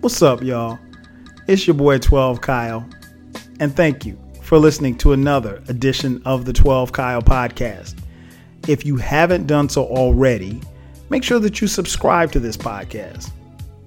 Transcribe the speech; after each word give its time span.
What's 0.00 0.22
up, 0.22 0.42
y'all? 0.42 0.78
It's 1.46 1.66
your 1.66 1.74
boy 1.74 1.98
12 1.98 2.40
Kyle, 2.40 2.88
and 3.60 3.76
thank 3.76 4.06
you 4.06 4.18
for 4.40 4.56
listening 4.56 4.96
to 4.96 5.12
another 5.12 5.62
edition 5.68 6.22
of 6.24 6.46
the 6.46 6.54
12 6.54 6.90
Kyle 6.90 7.20
podcast. 7.20 8.02
If 8.66 8.86
you 8.86 8.96
haven't 8.96 9.46
done 9.46 9.68
so 9.68 9.84
already, 9.84 10.62
make 11.10 11.22
sure 11.22 11.38
that 11.40 11.60
you 11.60 11.66
subscribe 11.66 12.32
to 12.32 12.40
this 12.40 12.56
podcast. 12.56 13.30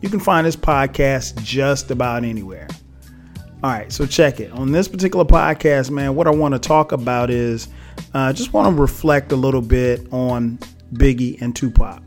You 0.02 0.10
can 0.10 0.20
find 0.20 0.46
this 0.46 0.56
podcast 0.56 1.42
just 1.42 1.90
about 1.90 2.24
anywhere. 2.24 2.68
All 3.64 3.72
right, 3.72 3.92
so 3.92 4.06
check 4.06 4.40
it. 4.40 4.52
On 4.52 4.72
this 4.72 4.88
particular 4.88 5.26
podcast, 5.26 5.90
man, 5.90 6.14
what 6.14 6.28
I 6.28 6.32
want 6.32 6.54
to 6.54 6.60
talk 6.60 6.92
about 6.92 7.32
is 7.32 7.70
I 8.14 8.30
uh, 8.30 8.34
just 8.34 8.54
want 8.54 8.76
to 8.76 8.80
reflect 8.80 9.32
a 9.32 9.36
little 9.36 9.64
bit 9.64 10.14
on 10.14 10.60
Biggie 10.94 11.42
and 11.42 11.56
Tupac. 11.56 12.04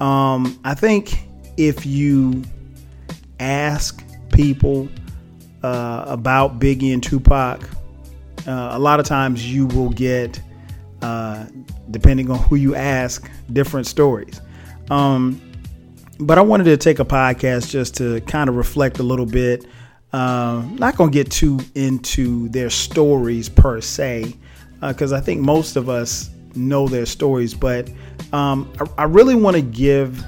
Um, 0.00 0.60
I 0.64 0.74
think 0.74 1.26
if 1.56 1.86
you 1.86 2.42
ask 3.42 4.02
people 4.32 4.88
uh, 5.62 6.04
about 6.06 6.58
Biggie 6.58 6.92
and 6.92 7.02
Tupac, 7.02 7.62
uh, 8.46 8.70
a 8.72 8.78
lot 8.78 9.00
of 9.00 9.06
times 9.06 9.52
you 9.52 9.66
will 9.66 9.90
get, 9.90 10.40
uh, 11.02 11.44
depending 11.90 12.30
on 12.30 12.38
who 12.38 12.56
you 12.56 12.74
ask, 12.74 13.30
different 13.52 13.86
stories. 13.86 14.40
Um, 14.90 15.40
but 16.18 16.38
I 16.38 16.40
wanted 16.42 16.64
to 16.64 16.76
take 16.76 16.98
a 16.98 17.04
podcast 17.04 17.70
just 17.70 17.96
to 17.96 18.20
kind 18.22 18.48
of 18.48 18.56
reflect 18.56 18.98
a 18.98 19.02
little 19.02 19.26
bit. 19.26 19.66
Uh, 20.12 20.62
not 20.72 20.96
going 20.96 21.10
to 21.10 21.14
get 21.14 21.30
too 21.30 21.58
into 21.74 22.48
their 22.50 22.70
stories 22.70 23.48
per 23.48 23.80
se, 23.80 24.36
because 24.80 25.12
uh, 25.12 25.16
I 25.16 25.20
think 25.20 25.40
most 25.40 25.76
of 25.76 25.88
us 25.88 26.30
know 26.54 26.86
their 26.86 27.06
stories, 27.06 27.54
but 27.54 27.90
um, 28.32 28.70
I, 28.78 29.02
I 29.02 29.04
really 29.04 29.34
want 29.34 29.56
to 29.56 29.62
give 29.62 30.22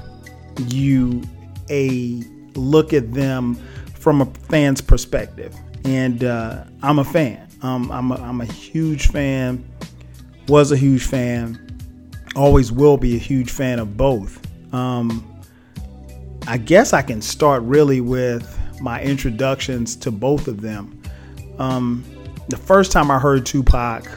you 0.69 1.21
a 1.69 2.23
look 2.55 2.93
at 2.93 3.13
them 3.13 3.55
from 3.93 4.21
a 4.21 4.25
fan's 4.25 4.81
perspective. 4.81 5.55
And 5.83 6.23
uh, 6.23 6.65
I'm 6.81 6.99
a 6.99 7.03
fan. 7.03 7.47
Um, 7.61 7.91
I'm, 7.91 8.11
a, 8.11 8.15
I'm 8.15 8.41
a 8.41 8.45
huge 8.45 9.07
fan, 9.07 9.67
was 10.47 10.71
a 10.71 10.77
huge 10.77 11.05
fan, 11.05 11.59
always 12.35 12.71
will 12.71 12.97
be 12.97 13.15
a 13.15 13.19
huge 13.19 13.51
fan 13.51 13.79
of 13.79 13.97
both. 13.97 14.39
Um, 14.73 15.41
I 16.47 16.57
guess 16.57 16.93
I 16.93 17.01
can 17.01 17.21
start 17.21 17.63
really 17.63 18.01
with 18.01 18.51
my 18.81 19.01
introductions 19.01 19.95
to 19.97 20.11
both 20.11 20.47
of 20.47 20.61
them. 20.61 21.01
Um, 21.57 22.03
the 22.49 22.57
first 22.57 22.91
time 22.91 23.09
I 23.09 23.17
heard 23.17 23.45
Tupac, 23.45 24.07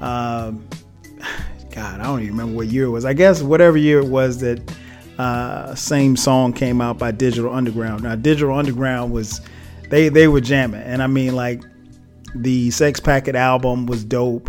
uh, 0.00 0.52
God, 1.70 2.00
I 2.00 2.04
don't 2.04 2.20
even 2.20 2.36
remember 2.36 2.56
what 2.56 2.66
year 2.68 2.84
it 2.84 2.90
was. 2.90 3.04
I 3.04 3.14
guess 3.14 3.42
whatever 3.42 3.76
year 3.76 4.00
it 4.00 4.08
was 4.08 4.38
that 4.40 4.60
uh, 5.20 5.74
same 5.74 6.16
song 6.16 6.50
came 6.54 6.80
out 6.80 6.96
by 6.96 7.10
Digital 7.10 7.52
Underground. 7.52 8.04
Now, 8.04 8.16
Digital 8.16 8.54
Underground 8.56 9.12
was 9.12 9.42
they 9.90 10.08
they 10.08 10.28
were 10.28 10.40
jamming, 10.40 10.80
and 10.80 11.02
I 11.02 11.08
mean 11.08 11.36
like 11.36 11.62
the 12.34 12.70
Sex 12.70 13.00
Packet 13.00 13.34
album 13.34 13.84
was 13.84 14.02
dope, 14.02 14.48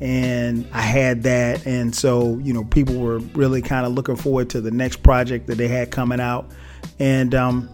and 0.00 0.68
I 0.72 0.80
had 0.80 1.22
that, 1.22 1.64
and 1.66 1.94
so 1.94 2.36
you 2.38 2.52
know 2.52 2.64
people 2.64 2.96
were 2.96 3.18
really 3.18 3.62
kind 3.62 3.86
of 3.86 3.92
looking 3.92 4.16
forward 4.16 4.50
to 4.50 4.60
the 4.60 4.72
next 4.72 5.04
project 5.04 5.46
that 5.46 5.54
they 5.54 5.68
had 5.68 5.92
coming 5.92 6.18
out, 6.18 6.50
and 6.98 7.32
um, 7.36 7.70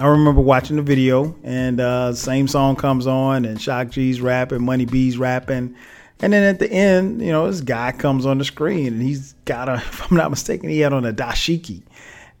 I 0.00 0.08
remember 0.08 0.40
watching 0.40 0.74
the 0.74 0.82
video, 0.82 1.32
and 1.44 1.78
uh, 1.78 2.12
same 2.12 2.48
song 2.48 2.74
comes 2.74 3.06
on, 3.06 3.44
and 3.44 3.60
Shock 3.60 3.90
G's 3.90 4.20
rapping, 4.20 4.64
Money 4.64 4.84
B's 4.84 5.16
rapping. 5.16 5.76
And 6.22 6.32
then 6.32 6.44
at 6.44 6.60
the 6.60 6.70
end, 6.70 7.20
you 7.20 7.32
know, 7.32 7.48
this 7.50 7.60
guy 7.60 7.90
comes 7.90 8.24
on 8.24 8.38
the 8.38 8.44
screen 8.44 8.86
and 8.86 9.02
he's 9.02 9.34
got 9.44 9.68
a, 9.68 9.74
if 9.76 10.10
I'm 10.10 10.16
not 10.16 10.30
mistaken, 10.30 10.70
he 10.70 10.80
had 10.80 10.92
on 10.92 11.04
a 11.04 11.12
dashiki. 11.12 11.82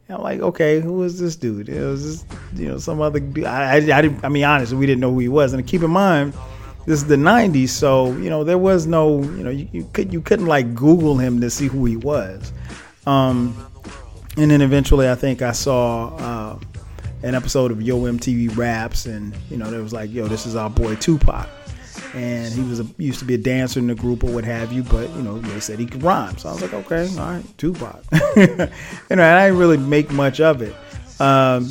And 0.08 0.16
I'm 0.16 0.22
like, 0.22 0.40
okay, 0.40 0.80
who 0.80 1.02
is 1.02 1.18
this 1.18 1.34
dude? 1.34 1.68
It 1.68 1.84
was 1.84 2.02
just, 2.02 2.26
you 2.54 2.68
know, 2.68 2.78
some 2.78 3.00
other. 3.00 3.20
I, 3.44 3.48
I, 3.48 3.74
I, 3.74 4.02
didn't, 4.02 4.24
I 4.24 4.28
mean, 4.28 4.44
honestly, 4.44 4.76
we 4.76 4.86
didn't 4.86 5.00
know 5.00 5.12
who 5.12 5.18
he 5.18 5.28
was. 5.28 5.52
And 5.52 5.66
keep 5.66 5.82
in 5.82 5.90
mind, 5.90 6.32
this 6.86 7.00
is 7.00 7.06
the 7.06 7.16
'90s, 7.16 7.68
so 7.68 8.10
you 8.14 8.28
know 8.28 8.42
there 8.42 8.58
was 8.58 8.88
no, 8.88 9.22
you 9.22 9.44
know, 9.44 9.50
you, 9.50 9.68
you 9.70 9.88
could 9.92 10.12
you 10.12 10.20
couldn't 10.20 10.46
like 10.46 10.74
Google 10.74 11.16
him 11.16 11.40
to 11.40 11.48
see 11.48 11.68
who 11.68 11.84
he 11.84 11.96
was. 11.96 12.52
Um, 13.06 13.56
and 14.36 14.50
then 14.50 14.60
eventually, 14.60 15.08
I 15.08 15.14
think 15.14 15.42
I 15.42 15.52
saw 15.52 16.08
uh, 16.16 16.58
an 17.22 17.36
episode 17.36 17.70
of 17.70 17.80
Yo 17.80 18.00
MTV 18.00 18.56
Raps, 18.56 19.06
and 19.06 19.32
you 19.48 19.58
know, 19.58 19.70
there 19.70 19.80
was 19.80 19.92
like, 19.92 20.12
yo, 20.12 20.26
this 20.26 20.44
is 20.44 20.56
our 20.56 20.68
boy 20.68 20.96
Tupac 20.96 21.48
and 22.14 22.52
he 22.52 22.62
was 22.62 22.80
a, 22.80 22.86
used 22.98 23.18
to 23.20 23.24
be 23.24 23.34
a 23.34 23.38
dancer 23.38 23.78
in 23.78 23.86
the 23.86 23.94
group 23.94 24.24
or 24.24 24.30
what 24.30 24.44
have 24.44 24.72
you. 24.72 24.82
But 24.82 25.10
you 25.10 25.22
know, 25.22 25.38
they 25.38 25.60
said 25.60 25.78
he 25.78 25.86
could 25.86 26.02
rhyme, 26.02 26.36
so 26.38 26.48
I 26.48 26.52
was 26.52 26.62
like, 26.62 26.74
okay, 26.74 27.08
all 27.18 27.32
right, 27.32 27.58
Tupac. 27.58 28.04
you 28.36 28.46
know, 28.56 28.68
and 29.10 29.20
I 29.20 29.46
didn't 29.46 29.58
really 29.58 29.76
make 29.76 30.10
much 30.10 30.40
of 30.40 30.62
it. 30.62 30.74
Um, 31.20 31.70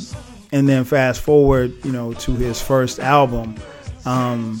and 0.52 0.68
then 0.68 0.84
fast 0.84 1.22
forward, 1.22 1.72
you 1.84 1.92
know, 1.92 2.12
to 2.12 2.32
his 2.32 2.60
first 2.60 3.00
album. 3.00 3.56
Um, 4.04 4.60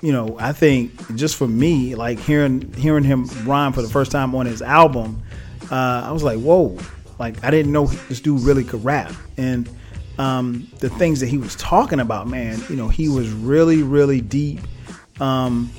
you 0.00 0.12
know, 0.12 0.36
I 0.38 0.52
think 0.52 1.16
just 1.16 1.36
for 1.36 1.46
me, 1.46 1.94
like 1.94 2.18
hearing 2.18 2.72
hearing 2.74 3.04
him 3.04 3.26
rhyme 3.44 3.72
for 3.72 3.82
the 3.82 3.88
first 3.88 4.10
time 4.10 4.34
on 4.34 4.46
his 4.46 4.62
album, 4.62 5.22
uh, 5.70 6.02
I 6.06 6.12
was 6.12 6.22
like, 6.22 6.38
whoa! 6.38 6.78
Like 7.18 7.42
I 7.44 7.50
didn't 7.50 7.72
know 7.72 7.86
this 7.86 8.20
dude 8.20 8.42
really 8.42 8.64
could 8.64 8.84
rap, 8.84 9.12
and 9.36 9.68
um, 10.18 10.68
the 10.78 10.88
things 10.88 11.20
that 11.20 11.28
he 11.28 11.38
was 11.38 11.56
talking 11.56 12.00
about, 12.00 12.28
man, 12.28 12.62
you 12.68 12.76
know, 12.76 12.88
he 12.88 13.08
was 13.08 13.30
really, 13.30 13.82
really 13.82 14.20
deep 14.20 14.60
um, 15.20 15.70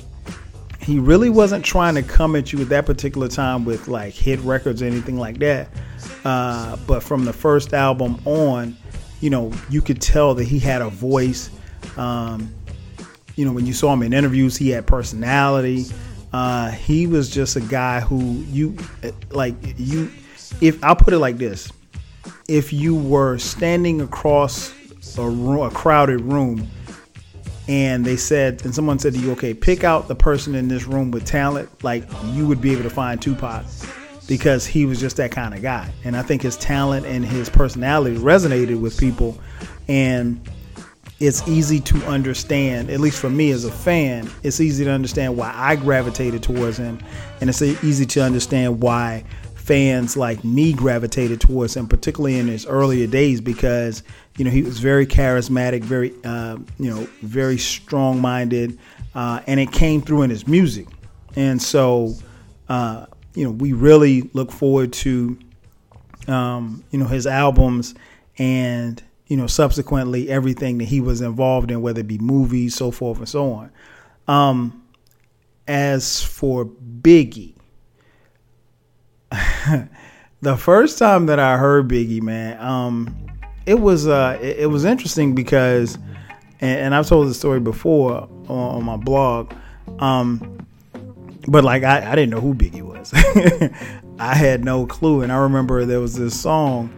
he 0.80 0.98
really 0.98 1.30
wasn't 1.30 1.64
trying 1.64 1.94
to 1.96 2.02
come 2.02 2.36
at 2.36 2.52
you 2.52 2.60
at 2.60 2.68
that 2.68 2.86
particular 2.86 3.28
time 3.28 3.64
with 3.64 3.88
like 3.88 4.14
hit 4.14 4.38
records 4.40 4.82
or 4.82 4.86
anything 4.86 5.18
like 5.18 5.38
that. 5.38 5.68
Uh, 6.24 6.76
but 6.86 7.02
from 7.02 7.24
the 7.24 7.32
first 7.32 7.74
album 7.74 8.20
on, 8.24 8.76
you 9.20 9.30
know, 9.30 9.52
you 9.68 9.82
could 9.82 10.00
tell 10.00 10.34
that 10.34 10.44
he 10.44 10.58
had 10.58 10.82
a 10.82 10.88
voice. 10.88 11.50
Um, 11.96 12.54
you 13.34 13.44
know, 13.44 13.52
when 13.52 13.66
you 13.66 13.72
saw 13.72 13.92
him 13.92 14.02
in 14.02 14.12
interviews, 14.12 14.56
he 14.56 14.70
had 14.70 14.86
personality. 14.86 15.86
Uh, 16.32 16.70
he 16.70 17.06
was 17.06 17.30
just 17.30 17.56
a 17.56 17.60
guy 17.60 18.00
who 18.00 18.22
you 18.50 18.76
like. 19.30 19.54
You, 19.76 20.10
if 20.60 20.82
I'll 20.84 20.96
put 20.96 21.12
it 21.12 21.18
like 21.18 21.38
this, 21.38 21.70
if 22.48 22.72
you 22.72 22.94
were 22.94 23.38
standing 23.38 24.00
across 24.00 24.72
a, 25.18 25.22
a 25.22 25.70
crowded 25.70 26.20
room 26.20 26.68
and 27.68 28.04
they 28.04 28.16
said, 28.16 28.64
and 28.64 28.74
someone 28.74 28.98
said 28.98 29.14
to 29.14 29.18
you, 29.18 29.32
okay, 29.32 29.52
pick 29.52 29.82
out 29.82 30.08
the 30.08 30.14
person 30.14 30.54
in 30.54 30.68
this 30.68 30.84
room 30.84 31.10
with 31.10 31.24
talent, 31.24 31.82
like 31.82 32.04
you 32.26 32.46
would 32.46 32.60
be 32.60 32.72
able 32.72 32.84
to 32.84 32.90
find 32.90 33.20
Tupac 33.20 33.64
because 34.28 34.66
he 34.66 34.86
was 34.86 35.00
just 35.00 35.16
that 35.16 35.32
kind 35.32 35.54
of 35.54 35.62
guy. 35.62 35.90
And 36.04 36.16
I 36.16 36.22
think 36.22 36.42
his 36.42 36.56
talent 36.56 37.06
and 37.06 37.24
his 37.24 37.48
personality 37.48 38.16
resonated 38.16 38.80
with 38.80 38.98
people. 38.98 39.38
And 39.88 40.40
it's 41.18 41.46
easy 41.48 41.80
to 41.80 41.96
understand, 42.06 42.90
at 42.90 43.00
least 43.00 43.20
for 43.20 43.30
me 43.30 43.50
as 43.50 43.64
a 43.64 43.72
fan, 43.72 44.30
it's 44.42 44.60
easy 44.60 44.84
to 44.84 44.90
understand 44.90 45.36
why 45.36 45.52
I 45.54 45.76
gravitated 45.76 46.42
towards 46.42 46.76
him. 46.76 46.98
And 47.40 47.48
it's 47.48 47.62
easy 47.62 48.06
to 48.06 48.22
understand 48.22 48.80
why 48.80 49.24
fans 49.66 50.16
like 50.16 50.44
me 50.44 50.72
gravitated 50.72 51.40
towards 51.40 51.76
him, 51.76 51.88
particularly 51.88 52.38
in 52.38 52.46
his 52.46 52.64
earlier 52.66 53.08
days, 53.08 53.40
because 53.40 54.04
you 54.38 54.44
know 54.44 54.50
he 54.50 54.62
was 54.62 54.78
very 54.78 55.04
charismatic, 55.04 55.82
very 55.82 56.14
uh, 56.24 56.56
you 56.78 56.88
know 56.88 57.06
very 57.22 57.58
strong 57.58 58.20
minded, 58.20 58.78
uh, 59.16 59.40
and 59.48 59.58
it 59.58 59.72
came 59.72 60.00
through 60.00 60.22
in 60.22 60.30
his 60.30 60.46
music. 60.46 60.86
And 61.34 61.60
so 61.60 62.14
uh, 62.68 63.06
you 63.34 63.44
know 63.44 63.50
we 63.50 63.72
really 63.72 64.30
look 64.34 64.52
forward 64.52 64.92
to 64.94 65.36
um, 66.28 66.84
you 66.92 67.00
know 67.00 67.06
his 67.06 67.26
albums 67.26 67.96
and 68.38 69.02
you 69.26 69.36
know 69.36 69.48
subsequently 69.48 70.28
everything 70.30 70.78
that 70.78 70.84
he 70.84 71.00
was 71.00 71.20
involved 71.20 71.72
in, 71.72 71.82
whether 71.82 72.00
it 72.00 72.06
be 72.06 72.18
movies, 72.18 72.76
so 72.76 72.92
forth 72.92 73.18
and 73.18 73.28
so 73.28 73.52
on. 73.52 73.72
Um, 74.28 74.84
as 75.66 76.22
for 76.22 76.64
Biggie 76.64 77.55
the 80.40 80.56
first 80.56 80.98
time 80.98 81.26
that 81.26 81.38
I 81.38 81.56
heard 81.56 81.88
Biggie, 81.88 82.22
man, 82.22 82.60
um, 82.60 83.16
it 83.66 83.80
was 83.80 84.06
uh, 84.06 84.38
it, 84.40 84.60
it, 84.60 84.66
was 84.66 84.84
interesting 84.84 85.34
because, 85.34 85.96
and, 86.60 86.80
and, 86.80 86.94
I've 86.94 87.06
told 87.06 87.28
the 87.28 87.34
story 87.34 87.60
before 87.60 88.28
on, 88.48 88.76
on 88.76 88.84
my 88.84 88.96
blog, 88.96 89.52
um, 89.98 90.66
but 91.48 91.64
like 91.64 91.82
I, 91.82 92.12
I 92.12 92.14
didn't 92.14 92.30
know 92.30 92.40
who 92.40 92.54
Biggie 92.54 92.82
was. 92.82 93.12
I 94.18 94.34
had 94.34 94.64
no 94.64 94.86
clue, 94.86 95.22
and 95.22 95.32
I 95.32 95.36
remember 95.36 95.84
there 95.84 96.00
was 96.00 96.16
this 96.16 96.40
song 96.40 96.90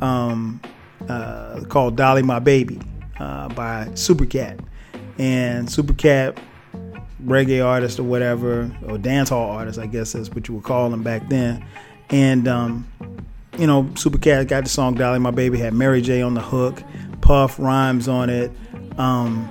um, 0.00 0.60
uh, 1.08 1.62
called 1.68 1.96
"Dolly 1.96 2.22
My 2.22 2.38
Baby" 2.38 2.80
uh, 3.18 3.48
by 3.48 3.86
Supercat, 3.92 4.60
and 5.18 5.68
Supercat 5.68 6.38
reggae 7.24 7.64
artist 7.64 7.98
or 7.98 8.04
whatever, 8.04 8.62
or 8.86 8.96
dancehall 8.96 9.48
artist, 9.50 9.78
I 9.78 9.86
guess 9.86 10.12
that's 10.12 10.30
what 10.30 10.48
you 10.48 10.54
would 10.54 10.64
call 10.64 10.90
them 10.90 11.02
back 11.02 11.28
then. 11.28 11.64
And 12.10 12.48
um, 12.48 12.88
you 13.58 13.66
know, 13.66 13.84
Supercat 13.94 14.48
got 14.48 14.64
the 14.64 14.70
song 14.70 14.94
"Dolly 14.94 15.18
My 15.18 15.30
Baby," 15.30 15.58
had 15.58 15.74
Mary 15.74 16.00
J 16.00 16.22
on 16.22 16.34
the 16.34 16.40
hook, 16.40 16.82
Puff 17.20 17.58
rhymes 17.58 18.08
on 18.08 18.30
it, 18.30 18.50
um, 18.98 19.48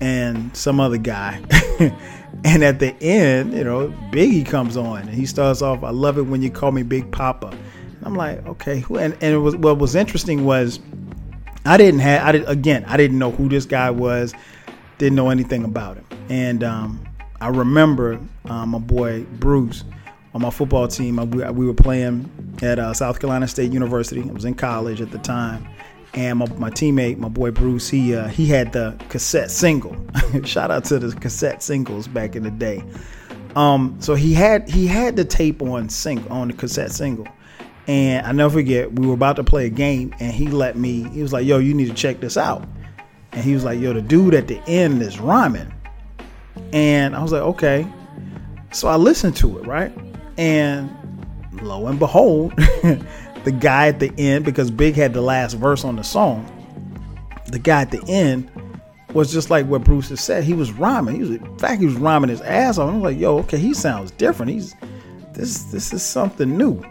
and 0.00 0.56
some 0.56 0.80
other 0.80 0.98
guy. 0.98 1.40
and 2.44 2.62
at 2.62 2.78
the 2.78 2.94
end, 3.02 3.52
you 3.52 3.64
know, 3.64 3.88
Biggie 4.10 4.46
comes 4.46 4.76
on 4.76 5.00
and 5.00 5.10
he 5.10 5.26
starts 5.26 5.62
off, 5.62 5.82
"I 5.82 5.90
love 5.90 6.18
it 6.18 6.22
when 6.22 6.42
you 6.42 6.50
call 6.50 6.72
me 6.72 6.82
Big 6.82 7.10
Papa." 7.10 7.48
And 7.48 8.06
I'm 8.06 8.14
like, 8.14 8.46
okay. 8.46 8.84
And, 8.88 9.14
and 9.14 9.22
it 9.22 9.38
was 9.38 9.56
what 9.56 9.78
was 9.78 9.94
interesting 9.94 10.44
was 10.44 10.80
I 11.66 11.76
didn't 11.76 12.00
have. 12.00 12.26
I 12.26 12.32
did 12.32 12.48
again. 12.48 12.84
I 12.86 12.96
didn't 12.96 13.18
know 13.18 13.32
who 13.32 13.48
this 13.48 13.66
guy 13.66 13.90
was. 13.90 14.32
Didn't 14.98 15.16
know 15.16 15.30
anything 15.30 15.64
about 15.64 15.96
him. 15.96 16.05
And 16.28 16.64
um, 16.64 17.06
I 17.40 17.48
remember 17.48 18.20
um, 18.46 18.70
my 18.70 18.78
boy 18.78 19.24
Bruce 19.38 19.84
on 20.34 20.42
my 20.42 20.50
football 20.50 20.86
team. 20.86 21.16
We, 21.30 21.44
we 21.44 21.66
were 21.66 21.74
playing 21.74 22.30
at 22.62 22.78
uh, 22.78 22.92
South 22.94 23.20
Carolina 23.20 23.48
State 23.48 23.72
University. 23.72 24.22
I 24.22 24.32
was 24.32 24.44
in 24.44 24.54
college 24.54 25.00
at 25.00 25.10
the 25.10 25.18
time, 25.18 25.66
and 26.14 26.38
my, 26.38 26.46
my 26.56 26.70
teammate, 26.70 27.18
my 27.18 27.28
boy 27.28 27.50
Bruce, 27.50 27.88
he 27.88 28.14
uh, 28.14 28.28
he 28.28 28.46
had 28.46 28.72
the 28.72 28.96
cassette 29.08 29.50
single. 29.50 29.96
Shout 30.44 30.70
out 30.70 30.84
to 30.86 30.98
the 30.98 31.18
cassette 31.18 31.62
singles 31.62 32.06
back 32.06 32.36
in 32.36 32.42
the 32.42 32.50
day. 32.50 32.82
Um, 33.54 33.96
so 34.00 34.14
he 34.14 34.34
had 34.34 34.68
he 34.68 34.86
had 34.86 35.16
the 35.16 35.24
tape 35.24 35.62
on 35.62 35.88
sync 35.88 36.30
on 36.30 36.48
the 36.48 36.54
cassette 36.54 36.92
single, 36.92 37.26
and 37.86 38.26
I 38.26 38.32
never 38.32 38.58
forget 38.58 38.92
we 38.92 39.06
were 39.06 39.14
about 39.14 39.36
to 39.36 39.44
play 39.44 39.66
a 39.66 39.70
game, 39.70 40.14
and 40.20 40.32
he 40.32 40.48
let 40.48 40.76
me. 40.76 41.08
He 41.08 41.22
was 41.22 41.32
like, 41.32 41.46
"Yo, 41.46 41.58
you 41.58 41.72
need 41.72 41.88
to 41.88 41.94
check 41.94 42.20
this 42.20 42.36
out," 42.36 42.68
and 43.32 43.42
he 43.42 43.54
was 43.54 43.64
like, 43.64 43.80
"Yo, 43.80 43.94
the 43.94 44.02
dude 44.02 44.34
at 44.34 44.48
the 44.48 44.60
end 44.68 45.00
is 45.00 45.18
rhyming," 45.18 45.72
and 46.72 47.14
I 47.14 47.22
was 47.22 47.32
like, 47.32 47.42
"Okay." 47.42 47.86
So 48.72 48.88
I 48.88 48.96
listened 48.96 49.36
to 49.36 49.58
it, 49.58 49.66
right? 49.66 49.92
And 50.36 50.90
lo 51.62 51.86
and 51.86 51.98
behold, 51.98 52.54
the 52.56 53.56
guy 53.58 53.88
at 53.88 54.00
the 54.00 54.12
end, 54.18 54.44
because 54.44 54.70
Big 54.70 54.94
had 54.94 55.14
the 55.14 55.22
last 55.22 55.54
verse 55.54 55.84
on 55.84 55.96
the 55.96 56.04
song, 56.04 56.52
the 57.46 57.58
guy 57.58 57.82
at 57.82 57.90
the 57.90 58.04
end 58.08 58.50
was 59.14 59.32
just 59.32 59.50
like 59.50 59.66
what 59.66 59.82
Bruce 59.84 60.10
has 60.10 60.20
said. 60.20 60.44
He 60.44 60.52
was 60.52 60.72
rhyming. 60.72 61.14
He 61.14 61.20
was, 61.22 61.30
in 61.30 61.58
fact, 61.58 61.80
he 61.80 61.86
was 61.86 61.94
rhyming 61.94 62.28
his 62.28 62.42
ass 62.42 62.78
off. 62.78 62.90
I 62.90 62.94
was 62.94 63.02
like, 63.02 63.18
yo, 63.18 63.38
okay, 63.38 63.58
he 63.58 63.72
sounds 63.72 64.10
different. 64.10 64.52
He's 64.52 64.74
this 65.32 65.64
this 65.64 65.92
is 65.92 66.02
something 66.02 66.56
new. 66.56 66.82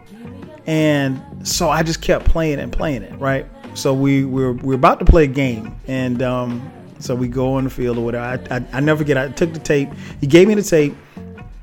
And 0.66 1.22
so 1.48 1.70
I 1.70 1.84
just 1.84 2.02
kept 2.02 2.26
playing 2.26 2.60
and 2.60 2.72
playing 2.72 3.04
it, 3.04 3.14
right? 3.20 3.46
So 3.76 3.94
we 3.94 4.26
we're 4.26 4.54
we're 4.54 4.76
about 4.76 5.00
to 5.00 5.06
play 5.06 5.26
a 5.26 5.28
game, 5.28 5.80
and 5.88 6.22
um, 6.24 6.72
so 7.00 7.16
we 7.16 7.28
go 7.28 7.54
on 7.54 7.66
the 7.66 7.70
field 7.70 7.98
or 7.98 8.06
whatever. 8.06 8.48
I, 8.52 8.56
I, 8.56 8.66
I 8.74 8.80
never 8.80 9.00
forget. 9.00 9.18
I 9.18 9.30
took 9.30 9.54
the 9.54 9.60
tape. 9.60 9.90
He 10.22 10.28
gave 10.28 10.48
me 10.48 10.56
the 10.56 10.64
tape. 10.64 10.96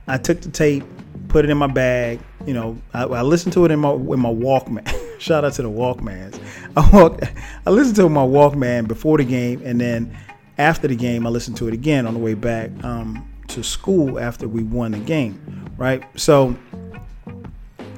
I 0.07 0.19
took 0.19 0.41
the 0.41 0.51
tape, 0.51 0.85
put 1.29 1.45
it 1.45 1.51
in 1.51 1.59
my 1.59 1.67
bag. 1.67 2.21
You 2.47 2.55
know, 2.55 2.79
I, 2.93 3.05
I 3.05 3.23
listened 3.23 3.53
to 3.55 3.65
it 3.65 3.71
in 3.71 3.81
my 3.81 3.93
in 3.93 4.21
my 4.21 4.33
Walkman. 4.33 4.87
Shout 5.21 5.45
out 5.45 5.53
to 5.55 5.63
the 5.63 5.71
Walkmans. 5.71 6.41
I 6.77 6.91
walk, 6.91 7.21
I 7.67 7.71
listened 7.71 7.97
to 7.97 8.09
my 8.09 8.25
Walkman 8.25 8.89
before 8.89 9.19
the 9.19 9.25
game, 9.25 9.63
and 9.65 9.81
then 9.81 10.17
after 10.59 10.89
the 10.89 10.97
game, 10.97 11.27
I 11.27 11.31
listened 11.31 11.57
to 11.59 11.69
it 11.69 11.75
again 11.75 12.07
on 12.07 12.15
the 12.15 12.21
way 12.21 12.35
back 12.35 12.71
um, 12.85 13.29
to 13.49 13.63
school 13.63 14.19
after 14.19 14.49
we 14.49 14.63
won 14.63 14.93
the 14.93 14.99
game. 14.99 15.71
Right. 15.77 16.03
So 16.19 16.57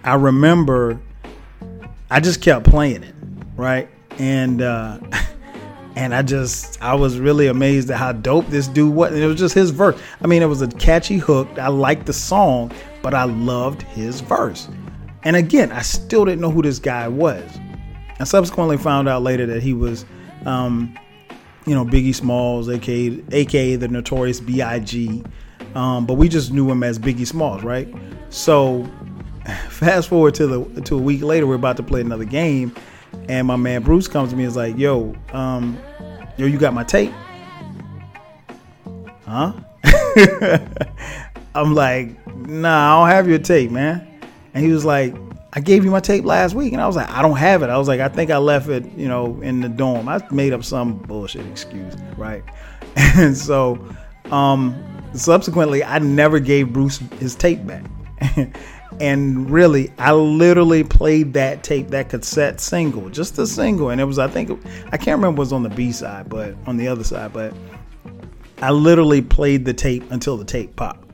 I 0.03 0.15
remember 0.15 1.01
I 2.11 2.21
just 2.21 2.43
kept 2.43 2.67
playing 2.67 3.03
it. 3.03 3.15
Right. 3.57 3.89
And 4.19 4.63
uh, 4.63 4.99
and 5.97 6.15
I 6.15 6.23
just 6.23 6.81
I 6.83 6.95
was 6.95 7.19
really 7.19 7.47
amazed 7.47 7.91
at 7.91 7.99
how 7.99 8.13
dope 8.13 8.47
this 8.49 8.67
dude 8.67 8.95
was. 8.95 9.13
And 9.13 9.23
it 9.23 9.27
was 9.27 9.39
just 9.39 9.55
his 9.55 9.71
verse. 9.71 10.01
I 10.23 10.27
mean, 10.27 10.43
it 10.43 10.47
was 10.47 10.63
a 10.63 10.69
catchy 10.69 11.19
hook. 11.19 11.49
I 11.59 11.69
liked 11.69 12.07
the 12.07 12.13
song, 12.13 12.73
but 13.03 13.15
I 13.15 13.25
loved 13.25 13.83
his 13.83 14.21
verse. 14.21 14.69
And 15.23 15.37
again, 15.37 15.73
I 15.73 15.83
still 15.83 16.25
didn't 16.25 16.41
know 16.41 16.51
who 16.51 16.63
this 16.63 16.79
guy 16.79 17.09
was. 17.09 17.43
I 18.21 18.25
subsequently 18.25 18.77
found 18.77 19.09
out 19.09 19.23
later 19.23 19.47
that 19.47 19.63
he 19.63 19.73
was, 19.73 20.05
um, 20.45 20.97
you 21.67 21.75
know, 21.75 21.85
Biggie 21.85 22.15
Smalls, 22.15 22.69
aka, 22.69 23.23
aka 23.33 23.77
the 23.77 23.89
notorious 23.89 24.41
B.I.G. 24.41 25.25
Um, 25.75 26.07
but 26.07 26.15
we 26.15 26.29
just 26.29 26.53
knew 26.53 26.71
him 26.71 26.83
as 26.83 26.99
Biggie 26.99 27.27
Smalls, 27.27 27.65
right? 27.65 27.93
So, 28.31 28.89
fast 29.69 30.09
forward 30.09 30.35
to 30.35 30.47
the 30.47 30.81
to 30.83 30.97
a 30.97 31.01
week 31.01 31.23
later, 31.23 31.47
we're 31.47 31.55
about 31.55 31.77
to 31.79 31.83
play 31.83 32.01
another 32.01 32.25
game, 32.25 32.75
and 33.29 33.47
my 33.47 33.57
man 33.57 33.83
Bruce 33.83 34.09
comes 34.09 34.31
to 34.31 34.37
me 34.37 34.45
and 34.45 34.51
is 34.51 34.57
like, 34.57 34.77
"Yo, 34.77 35.15
um, 35.33 35.79
yo, 36.37 36.47
you 36.47 36.59
got 36.59 36.75
my 36.75 36.85
tape? 36.85 37.13
Huh?" 39.27 39.53
I'm 41.55 41.75
like, 41.75 42.27
"Nah, 42.37 42.97
I 42.97 43.01
don't 43.01 43.09
have 43.17 43.29
your 43.29 43.39
tape, 43.39 43.71
man." 43.71 44.07
And 44.55 44.65
he 44.65 44.71
was 44.73 44.85
like, 44.85 45.15
"I 45.53 45.61
gave 45.61 45.85
you 45.85 45.91
my 45.91 46.01
tape 46.01 46.25
last 46.25 46.55
week," 46.55 46.73
and 46.73 46.81
I 46.83 46.87
was 46.87 46.97
like, 46.97 47.11
"I 47.11 47.23
don't 47.23 47.37
have 47.37 47.63
it." 47.63 47.71
I 47.71 47.79
was 47.79 47.89
like, 47.89 48.01
"I 48.01 48.09
think 48.09 48.31
I 48.31 48.39
left 48.39 48.69
it, 48.69 48.85
you 48.97 49.09
know, 49.09 49.41
in 49.43 49.61
the 49.61 49.69
dorm." 49.69 50.09
I 50.09 50.21
made 50.31 50.53
up 50.53 50.65
some 50.65 50.99
bullshit 50.99 51.47
excuse, 51.47 51.95
right? 52.17 52.45
And 53.17 53.37
so, 53.37 53.79
um, 54.31 54.77
subsequently, 55.15 55.83
I 55.83 55.99
never 55.99 56.39
gave 56.39 56.73
Bruce 56.73 56.99
his 57.19 57.35
tape 57.35 57.65
back. 57.67 57.85
and 59.01 59.51
really 59.51 59.93
i 59.99 60.13
literally 60.13 60.85
played 60.85 61.33
that 61.33 61.63
tape 61.63 61.89
that 61.89 62.09
cassette 62.09 62.61
single 62.61 63.09
just 63.11 63.39
a 63.39 63.47
single. 63.47 63.91
And 63.91 64.01
it 64.01 64.05
was 64.05 64.19
i 64.19 64.29
think 64.29 64.51
i 64.93 64.97
can't 64.97 65.19
remember 65.19 65.41
was 65.41 65.53
on 65.53 65.63
the 65.63 65.69
b 65.69 65.93
side 65.93 66.29
but 66.29 66.55
on 66.67 66.77
the 66.77 66.89
other 66.89 67.05
side 67.05 67.33
but 67.33 67.53
i 68.63 68.71
literally 68.71 69.21
played 69.21 69.65
the 69.65 69.75
tape 69.75 70.11
until 70.11 70.37
the 70.37 70.45
tape 70.45 70.77
popped. 70.77 71.11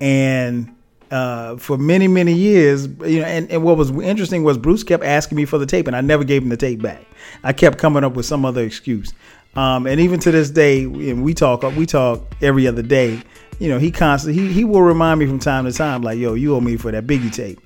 And 0.00 0.74
uh, 1.10 1.56
for 1.56 1.78
many 1.78 2.06
many 2.06 2.34
years 2.34 2.86
you 2.86 3.20
know 3.20 3.26
and, 3.26 3.50
and 3.50 3.62
what 3.62 3.78
was 3.78 3.90
interesting 3.90 4.44
was 4.44 4.58
bruce 4.58 4.82
kept 4.82 5.02
asking 5.02 5.36
me 5.36 5.46
for 5.46 5.56
the 5.56 5.64
tape 5.64 5.86
and 5.86 5.96
i 5.96 6.02
never 6.02 6.22
gave 6.22 6.42
him 6.42 6.50
the 6.50 6.56
tape 6.56 6.82
back. 6.82 7.02
I 7.42 7.52
kept 7.54 7.78
coming 7.78 8.04
up 8.04 8.14
with 8.14 8.26
some 8.26 8.44
other 8.44 8.62
excuse. 8.62 9.14
Um, 9.56 9.86
and 9.86 10.00
even 10.00 10.20
to 10.20 10.30
this 10.30 10.50
day 10.50 10.86
we 10.86 11.32
talk 11.32 11.62
we 11.74 11.86
talk 11.86 12.22
every 12.42 12.66
other 12.66 12.82
day 12.82 13.22
you 13.58 13.68
know, 13.68 13.78
he 13.78 13.90
constantly 13.90 14.42
he 14.42 14.52
he 14.52 14.64
will 14.64 14.82
remind 14.82 15.20
me 15.20 15.26
from 15.26 15.38
time 15.38 15.64
to 15.64 15.72
time, 15.72 16.02
like, 16.02 16.18
yo, 16.18 16.34
you 16.34 16.54
owe 16.54 16.60
me 16.60 16.76
for 16.76 16.90
that 16.92 17.06
Biggie 17.06 17.32
tape. 17.32 17.60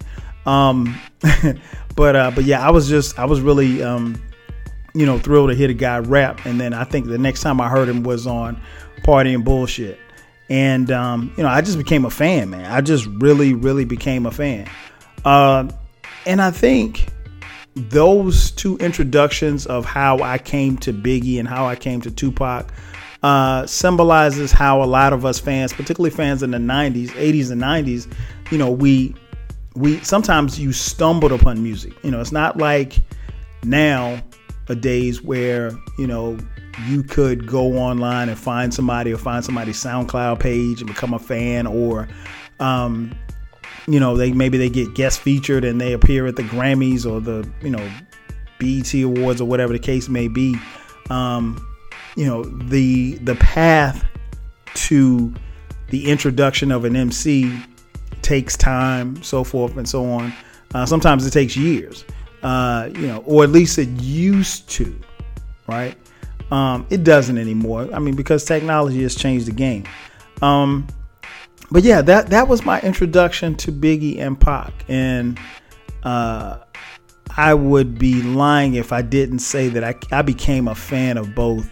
Um, 0.46 0.98
but 1.96 2.16
uh, 2.16 2.30
but 2.34 2.44
yeah, 2.44 2.66
I 2.66 2.70
was 2.70 2.88
just 2.88 3.18
I 3.18 3.24
was 3.24 3.40
really 3.40 3.82
um, 3.82 4.20
you 4.94 5.06
know, 5.06 5.18
thrilled 5.18 5.50
to 5.50 5.56
hear 5.56 5.68
the 5.68 5.74
guy 5.74 5.98
rap. 5.98 6.44
And 6.44 6.60
then 6.60 6.74
I 6.74 6.84
think 6.84 7.06
the 7.06 7.18
next 7.18 7.40
time 7.40 7.60
I 7.60 7.68
heard 7.68 7.88
him 7.88 8.02
was 8.02 8.26
on 8.26 8.60
Party 9.02 9.32
and 9.34 9.44
Bullshit. 9.44 9.98
And 10.48 10.90
um, 10.90 11.32
you 11.36 11.42
know, 11.42 11.48
I 11.48 11.60
just 11.62 11.78
became 11.78 12.04
a 12.04 12.10
fan, 12.10 12.50
man. 12.50 12.70
I 12.70 12.80
just 12.80 13.06
really, 13.06 13.54
really 13.54 13.84
became 13.84 14.26
a 14.26 14.30
fan. 14.30 14.68
Uh, 15.24 15.68
and 16.26 16.42
I 16.42 16.50
think 16.50 17.08
those 17.74 18.50
two 18.50 18.76
introductions 18.78 19.66
of 19.66 19.86
how 19.86 20.18
I 20.18 20.36
came 20.36 20.76
to 20.78 20.92
Biggie 20.92 21.38
and 21.38 21.48
how 21.48 21.66
I 21.66 21.74
came 21.74 22.02
to 22.02 22.10
Tupac 22.10 22.70
uh, 23.22 23.66
symbolizes 23.66 24.50
how 24.50 24.82
a 24.82 24.86
lot 24.86 25.12
of 25.12 25.24
us 25.24 25.38
fans, 25.38 25.72
particularly 25.72 26.10
fans 26.10 26.42
in 26.42 26.50
the 26.50 26.58
90s, 26.58 27.10
80s, 27.10 27.50
and 27.50 27.60
90s, 27.60 28.12
you 28.50 28.58
know, 28.58 28.70
we 28.70 29.14
we 29.74 29.98
sometimes 30.00 30.58
you 30.58 30.72
stumbled 30.72 31.32
upon 31.32 31.62
music. 31.62 31.92
You 32.02 32.10
know, 32.10 32.20
it's 32.20 32.32
not 32.32 32.58
like 32.58 32.96
now 33.64 34.22
a 34.68 34.74
days 34.74 35.22
where 35.22 35.72
you 35.98 36.06
know 36.06 36.36
you 36.86 37.02
could 37.02 37.46
go 37.46 37.78
online 37.78 38.28
and 38.28 38.38
find 38.38 38.72
somebody 38.72 39.12
or 39.12 39.18
find 39.18 39.44
somebody's 39.44 39.82
SoundCloud 39.82 40.40
page 40.40 40.80
and 40.80 40.88
become 40.88 41.14
a 41.14 41.18
fan, 41.18 41.66
or 41.66 42.08
um, 42.60 43.14
you 43.86 44.00
know 44.00 44.16
they 44.16 44.32
maybe 44.32 44.58
they 44.58 44.68
get 44.68 44.94
guest 44.94 45.20
featured 45.20 45.64
and 45.64 45.80
they 45.80 45.92
appear 45.92 46.26
at 46.26 46.36
the 46.36 46.42
Grammys 46.42 47.10
or 47.10 47.20
the 47.20 47.48
you 47.62 47.70
know 47.70 47.90
BET 48.58 48.92
Awards 48.94 49.40
or 49.40 49.46
whatever 49.46 49.72
the 49.72 49.78
case 49.78 50.08
may 50.08 50.28
be. 50.28 50.56
Um, 51.08 51.66
you 52.16 52.26
know 52.26 52.42
the 52.44 53.14
the 53.18 53.34
path 53.36 54.04
to 54.74 55.32
the 55.88 56.08
introduction 56.08 56.72
of 56.72 56.84
an 56.84 56.96
MC 56.96 57.58
takes 58.22 58.56
time, 58.56 59.22
so 59.22 59.44
forth 59.44 59.76
and 59.76 59.88
so 59.88 60.06
on. 60.10 60.32
Uh, 60.74 60.86
sometimes 60.86 61.26
it 61.26 61.32
takes 61.32 61.56
years, 61.56 62.04
uh, 62.42 62.88
you 62.94 63.06
know, 63.06 63.18
or 63.26 63.44
at 63.44 63.50
least 63.50 63.78
it 63.78 63.88
used 64.00 64.68
to, 64.70 64.98
right? 65.68 65.96
Um, 66.50 66.86
it 66.90 67.04
doesn't 67.04 67.38
anymore. 67.38 67.88
I 67.92 67.98
mean, 67.98 68.14
because 68.14 68.44
technology 68.44 69.02
has 69.02 69.14
changed 69.14 69.46
the 69.46 69.52
game. 69.52 69.84
Um, 70.40 70.86
but 71.70 71.82
yeah, 71.82 72.02
that 72.02 72.28
that 72.28 72.48
was 72.48 72.64
my 72.64 72.80
introduction 72.80 73.54
to 73.56 73.72
Biggie 73.72 74.18
and 74.18 74.38
Pac, 74.38 74.72
and 74.88 75.38
uh, 76.02 76.58
I 77.36 77.54
would 77.54 77.98
be 77.98 78.22
lying 78.22 78.74
if 78.74 78.92
I 78.92 79.00
didn't 79.02 79.38
say 79.38 79.68
that 79.68 79.82
I, 79.82 79.94
I 80.10 80.22
became 80.22 80.68
a 80.68 80.74
fan 80.74 81.16
of 81.16 81.34
both 81.34 81.68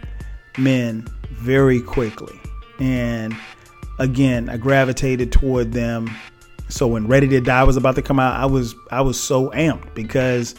men 0.59 1.07
very 1.31 1.81
quickly. 1.81 2.39
And 2.79 3.37
again, 3.99 4.49
I 4.49 4.57
gravitated 4.57 5.33
toward 5.33 5.73
them. 5.73 6.11
So 6.69 6.87
when 6.87 7.07
Ready 7.09 7.29
to 7.29 7.41
Die 7.41 7.65
was 7.65 7.77
about 7.77 7.97
to 7.97 8.03
come 8.03 8.21
out, 8.21 8.39
I 8.39 8.47
was 8.47 8.75
I 8.91 9.01
was 9.01 9.21
so 9.21 9.51
amped 9.51 9.95
because 9.95 10.55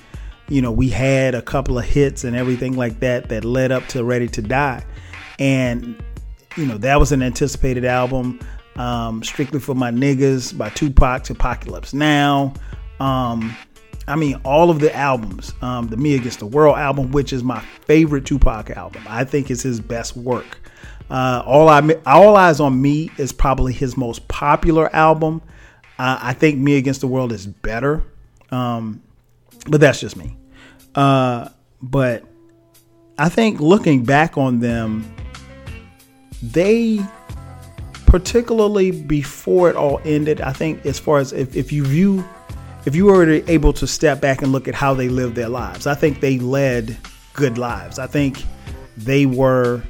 you 0.52 0.62
know, 0.62 0.72
we 0.72 0.90
had 0.90 1.34
a 1.34 1.42
couple 1.42 1.80
of 1.80 1.86
hits 1.86 2.26
and 2.26 2.36
everything 2.36 2.76
like 2.76 3.00
that 3.00 3.30
that 3.30 3.46
led 3.46 3.72
up 3.72 3.88
to 3.88 4.04
Ready 4.04 4.28
to 4.28 4.42
Die. 4.42 4.86
And 5.40 6.04
you 6.58 6.66
know, 6.66 6.78
that 6.80 7.00
was 7.00 7.14
an 7.14 7.24
anticipated 7.24 7.86
album. 7.86 8.38
Um, 8.76 9.24
Strictly 9.24 9.62
for 9.62 9.76
My 9.76 9.92
Niggas 9.92 10.58
by 10.58 10.70
Tupac 10.70 11.30
Apocalypse 11.30 11.94
Now. 11.94 12.54
Um, 13.00 13.56
I 14.12 14.18
mean, 14.18 14.42
all 14.44 14.70
of 14.70 14.82
the 14.82 14.94
albums, 14.94 15.54
um, 15.62 15.88
the 15.88 15.96
Me 15.96 16.16
Against 16.16 16.40
the 16.40 16.46
World 16.46 16.78
album, 16.78 17.12
which 17.12 17.32
is 17.32 17.46
my 17.46 17.62
favorite 17.62 18.26
Tupac 18.26 18.70
album. 18.72 19.04
I 19.08 19.24
think 19.24 19.50
it's 19.50 19.64
his 19.64 19.80
best 19.80 20.18
work. 20.18 20.60
Uh, 21.10 21.42
all 21.46 21.70
I 21.70 21.80
All 22.06 22.36
Eyez 22.36 22.60
on 22.60 22.82
Me 22.82 23.10
is 23.18 23.32
probably 23.32 23.72
his 23.72 23.96
most 23.96 24.28
popular 24.28 24.94
album. 24.94 25.42
Uh, 25.98 26.20
I 26.22 26.34
think 26.34 26.60
Me 26.60 26.76
Against 26.76 27.00
the 27.00 27.08
World 27.08 27.32
is 27.32 27.48
better, 27.48 28.04
um, 28.50 29.02
but 29.70 29.80
that's 29.80 30.02
just 30.02 30.18
me. 30.18 30.36
Uh, 30.94 31.48
but 31.82 32.26
I 33.18 33.30
think 33.30 33.62
looking 33.62 34.04
back 34.04 34.38
on 34.38 34.60
them, 34.60 35.16
they 36.44 37.00
particularly 38.08 38.92
before 38.92 39.70
it 39.70 39.78
all 39.78 40.02
ended, 40.04 40.42
I 40.42 40.52
think 40.52 40.86
as 40.86 41.00
far 41.00 41.20
as 41.20 41.32
if, 41.32 41.56
if 41.56 41.72
you 41.72 41.86
view 41.86 42.26
if 42.86 42.96
you 42.96 43.06
were 43.06 43.30
able 43.48 43.74
to 43.74 43.88
step 43.88 44.22
back 44.22 44.42
and 44.42 44.52
look 44.52 44.68
at 44.68 44.76
how 44.76 44.94
they 44.94 45.10
lived 45.10 45.36
their 45.36 45.50
lives, 45.50 45.88
I 45.88 45.96
think 45.96 46.20
they 46.20 46.40
led 46.40 46.98
good 47.34 47.58
lives. 47.58 48.00
I 48.00 48.08
think 48.08 48.44
they 48.98 49.26
were 49.26 49.84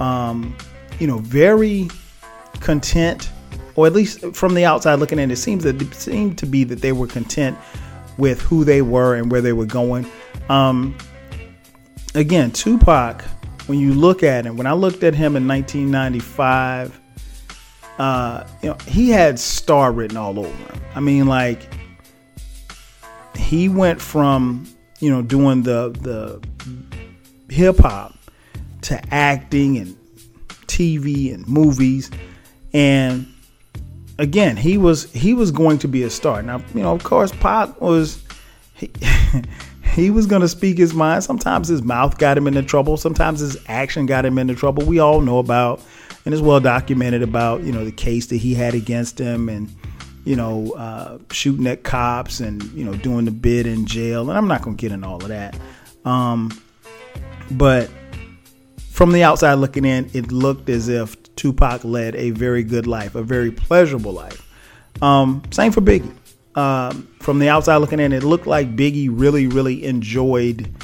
um, 0.00 0.56
you 0.98 1.06
know, 1.06 1.18
very 1.18 1.88
content, 2.60 3.30
or 3.74 3.86
at 3.86 3.92
least 3.92 4.34
from 4.34 4.54
the 4.54 4.64
outside 4.64 4.94
looking 4.96 5.18
in, 5.18 5.30
it 5.30 5.36
seems 5.36 5.64
that 5.64 5.80
it 5.80 5.94
seemed 5.94 6.38
to 6.38 6.46
be 6.46 6.64
that 6.64 6.80
they 6.80 6.92
were 6.92 7.06
content 7.06 7.56
with 8.18 8.40
who 8.40 8.64
they 8.64 8.82
were 8.82 9.14
and 9.14 9.30
where 9.30 9.40
they 9.40 9.52
were 9.52 9.66
going. 9.66 10.06
Um, 10.48 10.96
again, 12.14 12.50
Tupac, 12.50 13.22
when 13.66 13.78
you 13.78 13.92
look 13.92 14.22
at 14.22 14.46
him, 14.46 14.56
when 14.56 14.66
I 14.66 14.72
looked 14.72 15.02
at 15.02 15.14
him 15.14 15.36
in 15.36 15.46
1995, 15.46 17.00
uh, 17.98 18.46
you 18.62 18.70
know, 18.70 18.76
he 18.86 19.10
had 19.10 19.38
star 19.38 19.92
written 19.92 20.16
all 20.16 20.38
over 20.38 20.48
him. 20.48 20.80
I 20.94 21.00
mean, 21.00 21.26
like 21.26 21.68
he 23.36 23.68
went 23.68 24.00
from 24.00 24.66
you 25.00 25.10
know 25.10 25.22
doing 25.22 25.62
the 25.62 25.90
the 25.90 26.42
hip 27.52 27.78
hop 27.78 28.14
to 28.82 29.14
acting 29.14 29.78
and 29.78 29.96
TV 30.66 31.32
and 31.32 31.46
movies, 31.46 32.10
and 32.72 33.26
again, 34.18 34.56
he 34.56 34.78
was 34.78 35.10
he 35.12 35.34
was 35.34 35.50
going 35.50 35.78
to 35.78 35.88
be 35.88 36.02
a 36.02 36.10
star. 36.10 36.42
Now, 36.42 36.62
you 36.74 36.82
know, 36.82 36.92
of 36.92 37.04
course, 37.04 37.32
Pac 37.32 37.80
was 37.80 38.22
he, 38.74 38.90
he 39.94 40.10
was 40.10 40.26
going 40.26 40.42
to 40.42 40.48
speak 40.48 40.78
his 40.78 40.94
mind. 40.94 41.24
Sometimes 41.24 41.68
his 41.68 41.82
mouth 41.82 42.18
got 42.18 42.36
him 42.36 42.46
into 42.46 42.62
trouble. 42.62 42.96
Sometimes 42.96 43.40
his 43.40 43.56
action 43.68 44.06
got 44.06 44.24
him 44.24 44.38
into 44.38 44.54
trouble. 44.54 44.84
We 44.84 44.98
all 44.98 45.20
know 45.20 45.38
about, 45.38 45.80
and 46.24 46.34
it's 46.34 46.42
well 46.42 46.60
documented 46.60 47.22
about 47.22 47.62
you 47.62 47.72
know 47.72 47.84
the 47.84 47.92
case 47.92 48.26
that 48.26 48.36
he 48.36 48.54
had 48.54 48.74
against 48.74 49.18
him 49.18 49.48
and 49.48 49.74
you 50.26 50.36
know 50.36 50.72
uh, 50.72 51.18
shooting 51.30 51.66
at 51.66 51.84
cops 51.84 52.40
and 52.40 52.62
you 52.72 52.84
know 52.84 52.94
doing 52.96 53.24
the 53.24 53.30
bid 53.30 53.66
in 53.66 53.86
jail. 53.86 54.28
And 54.28 54.36
I'm 54.36 54.48
not 54.48 54.60
going 54.60 54.76
to 54.76 54.80
get 54.80 54.92
into 54.92 55.06
all 55.06 55.22
of 55.22 55.28
that. 55.28 55.58
Um, 56.04 56.60
but 57.52 57.88
from 58.90 59.12
the 59.12 59.22
outside 59.22 59.54
looking 59.54 59.84
in, 59.84 60.10
it 60.12 60.32
looked 60.32 60.68
as 60.68 60.88
if 60.88 61.16
Tupac 61.36 61.84
led 61.84 62.16
a 62.16 62.30
very 62.30 62.64
good 62.64 62.86
life, 62.86 63.14
a 63.14 63.22
very 63.22 63.52
pleasurable 63.52 64.12
life. 64.12 64.42
Um, 65.00 65.42
same 65.50 65.72
for 65.72 65.80
Biggie. 65.80 66.14
Um, 66.56 67.08
from 67.20 67.38
the 67.38 67.48
outside 67.48 67.76
looking 67.76 68.00
in, 68.00 68.12
it 68.12 68.24
looked 68.24 68.46
like 68.46 68.74
Biggie 68.74 69.08
really, 69.10 69.46
really 69.46 69.84
enjoyed, 69.84 70.74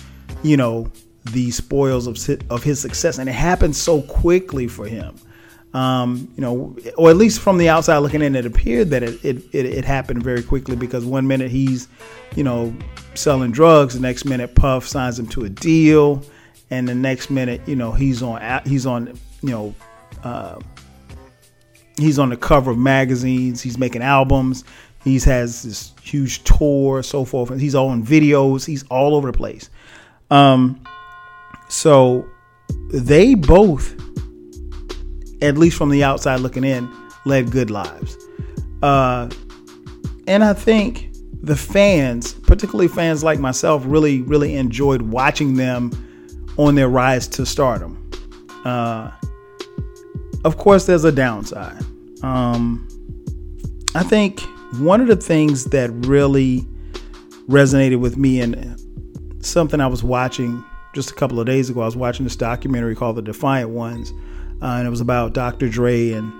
you 0.43 0.57
know, 0.57 0.91
the 1.25 1.51
spoils 1.51 2.07
of 2.07 2.19
of 2.51 2.63
his 2.63 2.81
success, 2.81 3.19
and 3.19 3.29
it 3.29 3.33
happened 3.33 3.75
so 3.75 4.03
quickly 4.03 4.69
for 4.69 4.87
him. 4.87 5.17
Um, 5.75 6.29
you 6.37 6.43
know, 6.43 6.77
or 6.99 7.09
at 7.09 7.17
least 7.17 7.41
from 7.41 7.57
the 7.57 7.71
outside 7.71 7.99
looking 7.99 8.21
in, 8.21 8.37
it 8.37 8.45
appeared 8.45 8.91
that 8.91 9.03
it, 9.03 9.25
it, 9.25 9.37
it, 9.53 9.65
it, 9.65 9.85
happened 9.87 10.23
very 10.23 10.43
quickly 10.43 10.77
because 10.77 11.07
one 11.07 11.27
minute 11.27 11.51
he's, 11.51 11.89
you 12.37 12.45
know, 12.45 12.77
selling 13.15 13.53
drugs, 13.53 13.95
the 13.95 14.01
next 14.01 14.27
minute 14.27 14.55
Puff 14.55 14.87
signs 14.87 15.19
him 15.19 15.27
to 15.29 15.47
a 15.47 15.49
deal 15.49 16.23
and 16.73 16.89
the 16.89 16.95
next 16.95 17.29
minute, 17.31 17.61
you 17.67 17.77
know, 17.77 17.93
he's 17.93 18.23
on 18.23 18.63
he's 18.65 18.87
on 18.87 19.19
you 19.43 19.51
know 19.51 19.75
uh, 20.25 20.59
he's 21.99 22.19
on 22.19 22.31
the 22.31 22.37
cover 22.37 22.71
of 22.71 22.79
magazines. 22.79 23.61
He's 23.61 23.77
making 23.77 24.01
albums. 24.01 24.65
He 25.05 25.19
has 25.21 25.63
this 25.63 25.93
huge 26.01 26.45
tour, 26.45 27.03
so 27.03 27.27
forth. 27.27 27.51
And 27.51 27.61
he's 27.61 27.75
all 27.75 27.93
in 27.93 28.03
videos. 28.03 28.65
He's 28.65 28.85
all 28.85 29.15
over 29.15 29.31
the 29.31 29.37
place. 29.37 29.69
Um, 30.31 30.83
so 31.69 32.27
they 32.91 33.35
both, 33.35 33.95
at 35.43 35.59
least 35.59 35.77
from 35.77 35.91
the 35.91 36.03
outside 36.05 36.41
looking 36.41 36.65
in, 36.65 36.89
led 37.25 37.51
good 37.51 37.71
lives. 37.71 38.17
Uh, 38.83 39.29
and 40.27 40.43
I 40.43 40.55
think 40.55 41.13
the 41.43 41.57
fans, 41.57 42.35
particularly 42.35 42.89
fans 42.89 43.25
like 43.25 43.39
myself, 43.39 43.83
really, 43.85 44.23
really 44.23 44.55
enjoyed 44.57 45.03
watching 45.03 45.55
them 45.55 45.91
on 46.57 46.75
their 46.75 46.89
rise 46.89 47.27
to 47.29 47.45
stardom. 47.45 48.11
Uh, 48.65 49.11
of 50.45 50.57
course, 50.57 50.87
there's 50.87 51.05
a 51.05 51.13
downside. 51.13 51.83
Um, 52.23 52.87
I 53.95 54.03
think 54.03 54.41
one 54.79 55.01
of 55.01 55.09
the 55.09 55.17
things 55.17 55.65
that 55.67 55.91
really 56.07 56.67
resonated 57.49 58.01
with 58.01 58.17
me 58.17 58.41
and 58.41 58.79
something 59.45 59.81
I 59.81 59.87
was 59.87 60.03
watching 60.05 60.65
just 60.95 61.11
a 61.11 61.15
couple 61.15 61.41
of 61.41 61.47
days 61.47 61.71
ago, 61.71 61.83
I 61.83 61.87
was 61.87 61.97
watching 61.97 62.25
this 62.25 62.37
documentary 62.37 62.95
called 62.95 63.17
The 63.17 63.23
Defiant 63.23 63.71
Ones, 63.71 64.13
uh, 64.63 64.77
and 64.77 64.87
it 64.87 64.91
was 64.91 65.01
about 65.01 65.33
Dr. 65.33 65.69
Dre 65.69 66.13
and 66.13 66.33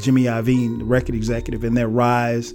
Jimmy 0.00 0.24
Iovine, 0.24 0.78
the 0.78 0.84
record 0.84 1.14
executive, 1.14 1.64
and 1.64 1.76
their 1.76 1.88
rise 1.88 2.52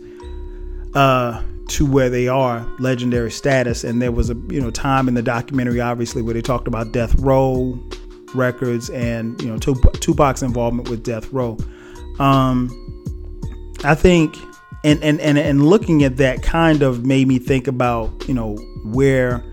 uh, 0.94 1.42
to 1.70 1.86
where 1.86 2.10
they 2.10 2.28
are, 2.28 2.68
legendary 2.80 3.32
status. 3.32 3.84
And 3.84 4.02
there 4.02 4.12
was 4.12 4.30
a 4.30 4.36
you 4.50 4.62
know 4.62 4.70
time 4.70 5.08
in 5.08 5.16
the 5.16 5.24
documentary, 5.24 5.82
obviously, 5.82 6.22
where 6.22 6.34
they 6.34 6.42
talked 6.42 6.68
about 6.68 6.92
Death 6.92 7.16
Row 7.16 7.80
records 8.36 8.90
and 8.92 9.42
you 9.42 9.48
know 9.48 9.58
Tupac's 9.58 10.44
involvement 10.44 10.90
with 10.90 11.04
Death 11.04 11.32
Row. 11.34 11.58
Um, 12.20 12.70
I 13.84 13.96
think, 13.96 14.36
and 14.84 15.02
and 15.04 15.20
and 15.20 15.40
and 15.40 15.66
looking 15.66 16.04
at 16.04 16.18
that 16.18 16.44
kind 16.44 16.84
of 16.84 17.06
made 17.06 17.28
me 17.28 17.40
think 17.40 17.68
about 17.68 18.28
you 18.28 18.36
know 18.36 18.56
where 18.84 19.44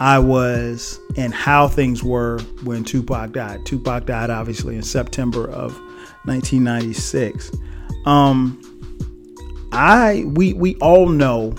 I 0.00 0.18
was 0.18 1.00
and 1.16 1.34
how 1.34 1.66
things 1.68 2.04
were 2.04 2.38
when 2.62 2.84
Tupac 2.84 3.32
died. 3.32 3.66
Tupac 3.66 4.06
died 4.06 4.30
obviously 4.30 4.76
in 4.76 4.82
September 4.82 5.48
of 5.50 5.72
1996. 6.24 7.50
Um, 8.06 8.60
I 9.72 10.24
we 10.28 10.52
we 10.54 10.76
all 10.76 11.08
know, 11.08 11.54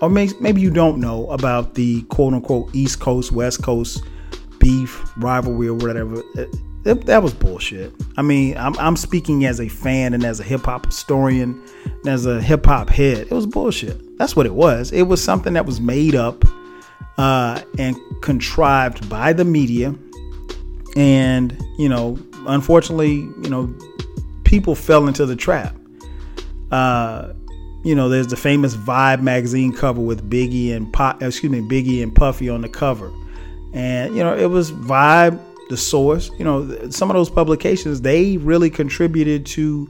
or 0.00 0.10
maybe 0.10 0.32
maybe 0.40 0.60
you 0.60 0.70
don't 0.70 0.98
know 0.98 1.30
about 1.30 1.74
the 1.74 2.02
quote 2.02 2.34
unquote 2.34 2.74
East 2.74 3.00
Coast 3.00 3.32
West 3.32 3.62
Coast 3.62 4.02
beef 4.58 5.02
rivalry 5.16 5.68
or 5.68 5.74
whatever. 5.74 6.22
It, 6.34 7.06
that 7.06 7.22
was 7.22 7.32
bullshit. 7.32 7.94
I 8.16 8.22
mean, 8.22 8.56
I'm, 8.56 8.76
I'm 8.78 8.96
speaking 8.96 9.44
as 9.44 9.60
a 9.60 9.68
fan 9.68 10.14
and 10.14 10.24
as 10.24 10.40
a 10.40 10.42
hip 10.42 10.62
hop 10.62 10.86
historian 10.86 11.62
and 11.84 12.08
as 12.08 12.26
a 12.26 12.42
hip 12.42 12.66
hop 12.66 12.90
head. 12.90 13.18
It 13.18 13.30
was 13.30 13.46
bullshit. 13.46 14.18
That's 14.18 14.34
what 14.34 14.46
it 14.46 14.54
was. 14.54 14.90
It 14.90 15.02
was 15.02 15.22
something 15.22 15.52
that 15.52 15.64
was 15.64 15.80
made 15.80 16.16
up 16.16 16.44
uh, 17.18 17.62
and 17.78 17.96
contrived 18.22 19.08
by 19.08 19.32
the 19.32 19.44
media. 19.44 19.94
And, 20.96 21.58
you 21.78 21.88
know, 21.88 22.18
unfortunately, 22.46 23.14
you 23.14 23.48
know, 23.48 23.74
people 24.44 24.74
fell 24.74 25.08
into 25.08 25.26
the 25.26 25.36
trap. 25.36 25.74
Uh, 26.70 27.32
you 27.84 27.94
know, 27.94 28.08
there's 28.08 28.28
the 28.28 28.36
famous 28.36 28.76
Vibe 28.76 29.22
magazine 29.22 29.72
cover 29.72 30.00
with 30.00 30.28
Biggie 30.28 30.74
and 30.74 30.92
Pop, 30.92 31.22
excuse 31.22 31.50
me, 31.50 31.60
Biggie 31.60 32.02
and 32.02 32.14
Puffy 32.14 32.48
on 32.48 32.62
the 32.62 32.68
cover, 32.68 33.12
and 33.72 34.16
you 34.16 34.22
know, 34.22 34.36
it 34.36 34.46
was 34.46 34.70
Vibe, 34.70 35.40
the 35.68 35.76
source. 35.76 36.30
You 36.38 36.44
know, 36.44 36.90
some 36.90 37.10
of 37.10 37.14
those 37.14 37.30
publications 37.30 38.02
they 38.02 38.36
really 38.36 38.70
contributed 38.70 39.46
to 39.46 39.88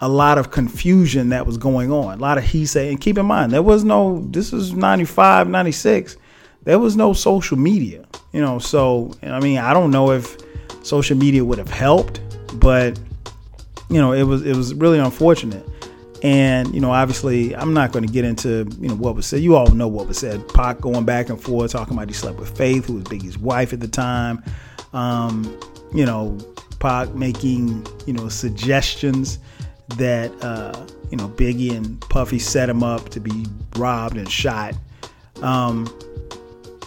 a 0.00 0.08
lot 0.08 0.38
of 0.38 0.50
confusion 0.50 1.28
that 1.28 1.46
was 1.46 1.56
going 1.56 1.92
on, 1.92 2.18
a 2.18 2.22
lot 2.22 2.38
of 2.38 2.44
he 2.44 2.66
say. 2.66 2.88
And 2.88 3.00
keep 3.00 3.16
in 3.16 3.26
mind, 3.26 3.52
there 3.52 3.62
was 3.62 3.84
no. 3.84 4.26
This 4.30 4.52
is 4.52 4.72
95, 4.72 5.48
96. 5.48 6.16
There 6.64 6.78
was 6.78 6.96
no 6.96 7.12
social 7.12 7.56
media. 7.56 8.04
You 8.32 8.40
know, 8.40 8.58
so 8.58 9.12
I 9.22 9.40
mean, 9.40 9.58
I 9.58 9.72
don't 9.72 9.90
know 9.90 10.12
if 10.12 10.36
social 10.82 11.16
media 11.16 11.44
would 11.44 11.58
have 11.58 11.70
helped, 11.70 12.20
but 12.54 12.98
you 13.88 14.00
know, 14.00 14.12
it 14.12 14.22
was 14.22 14.44
it 14.46 14.56
was 14.56 14.74
really 14.74 14.98
unfortunate. 14.98 15.66
And 16.22 16.72
you 16.74 16.80
know, 16.80 16.92
obviously, 16.92 17.56
I'm 17.56 17.72
not 17.72 17.92
going 17.92 18.06
to 18.06 18.12
get 18.12 18.24
into 18.24 18.68
you 18.78 18.88
know 18.88 18.94
what 18.94 19.16
was 19.16 19.26
said. 19.26 19.40
You 19.40 19.56
all 19.56 19.68
know 19.68 19.88
what 19.88 20.06
was 20.06 20.18
said. 20.18 20.46
Pac 20.48 20.80
going 20.80 21.04
back 21.04 21.28
and 21.28 21.40
forth 21.40 21.72
talking 21.72 21.94
about 21.94 22.08
he 22.08 22.14
slept 22.14 22.38
with 22.38 22.56
Faith, 22.56 22.86
who 22.86 22.94
was 22.94 23.04
Biggie's 23.04 23.38
wife 23.38 23.72
at 23.72 23.80
the 23.80 23.88
time. 23.88 24.42
Um, 24.92 25.58
you 25.94 26.04
know, 26.04 26.38
Pac 26.78 27.14
making 27.14 27.86
you 28.06 28.12
know 28.12 28.28
suggestions 28.28 29.38
that 29.96 30.30
uh, 30.42 30.86
you 31.10 31.16
know 31.16 31.28
Biggie 31.28 31.74
and 31.74 32.00
Puffy 32.02 32.38
set 32.38 32.68
him 32.68 32.82
up 32.82 33.08
to 33.10 33.20
be 33.20 33.46
robbed 33.76 34.16
and 34.16 34.30
shot. 34.30 34.74
Um, 35.42 35.86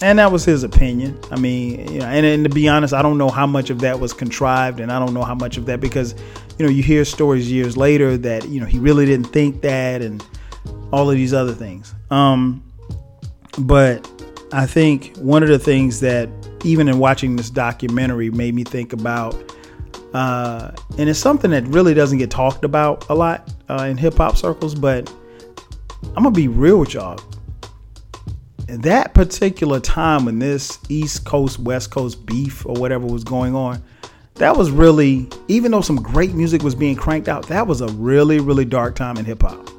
and 0.04 0.20
that 0.20 0.32
was 0.32 0.46
his 0.46 0.64
opinion. 0.64 1.20
I 1.32 1.40
mean, 1.40 1.92
you 1.92 2.00
know, 2.00 2.06
and, 2.06 2.26
and 2.26 2.44
to 2.44 2.50
be 2.50 2.68
honest, 2.68 2.94
I 2.94 3.02
don't 3.02 3.18
know 3.18 3.30
how 3.30 3.48
much 3.48 3.70
of 3.70 3.80
that 3.80 4.00
was 4.00 4.14
contrived, 4.14 4.80
and 4.80 4.92
I 4.92 5.00
don't 5.00 5.14
know 5.14 5.24
how 5.24 5.36
much 5.36 5.58
of 5.58 5.66
that 5.68 5.80
because 5.80 6.14
you 6.58 6.66
know, 6.66 6.72
you 6.72 6.84
hear 6.84 7.04
stories 7.04 7.52
years 7.52 7.76
later 7.76 8.18
that, 8.18 8.48
you 8.48 8.60
know, 8.60 8.66
he 8.66 8.78
really 8.80 9.06
didn't 9.06 9.28
think 9.28 9.62
that 9.62 10.02
and 10.02 10.24
all 10.92 11.10
of 11.10 11.16
these 11.16 11.34
other 11.34 11.54
things. 11.54 11.96
Um, 12.12 12.64
but 13.60 14.08
I 14.52 14.66
think 14.66 15.18
one 15.18 15.42
of 15.42 15.50
the 15.50 15.60
things 15.60 16.00
that, 16.02 16.30
even 16.64 16.88
in 16.88 17.00
watching 17.00 17.36
this 17.36 17.50
documentary, 17.50 18.30
made 18.30 18.54
me 18.54 18.64
think 18.64 18.94
about, 18.94 19.36
uh, 20.14 20.72
and 20.98 21.10
it's 21.10 21.20
something 21.20 21.52
that 21.52 21.66
really 21.68 21.94
doesn't 21.94 22.20
get 22.20 22.30
talked 22.30 22.64
about 22.64 23.10
a 23.10 23.16
lot 23.16 23.52
uh, 23.70 23.84
in 23.90 23.98
hip 23.98 24.16
hop 24.16 24.38
circles, 24.38 24.76
but 24.76 25.12
I'm 26.16 26.24
gonna 26.24 26.32
be 26.32 26.48
real 26.48 26.80
with 26.80 26.94
y'all. 26.94 27.20
That 28.82 29.14
particular 29.14 29.80
time 29.80 30.26
when 30.26 30.40
this 30.40 30.80
East 30.90 31.26
Coast, 31.26 31.60
West 31.60 31.92
Coast 31.92 32.26
beef 32.26 32.66
or 32.66 32.74
whatever 32.74 33.06
was 33.06 33.24
going 33.24 33.56
on, 33.56 33.84
that 34.36 34.58
was 34.58 34.72
really, 34.72 35.30
even 35.48 35.72
though 35.72 35.82
some 35.82 35.98
great 35.98 36.34
music 36.34 36.64
was 36.64 36.74
being 36.74 36.96
cranked 36.96 37.28
out, 37.28 37.48
that 37.48 37.68
was 37.68 37.82
a 37.82 37.88
really, 37.90 38.40
really 38.40 38.66
dark 38.66 38.96
time 38.96 39.18
in 39.18 39.26
hip 39.26 39.42
hop. 39.42 39.70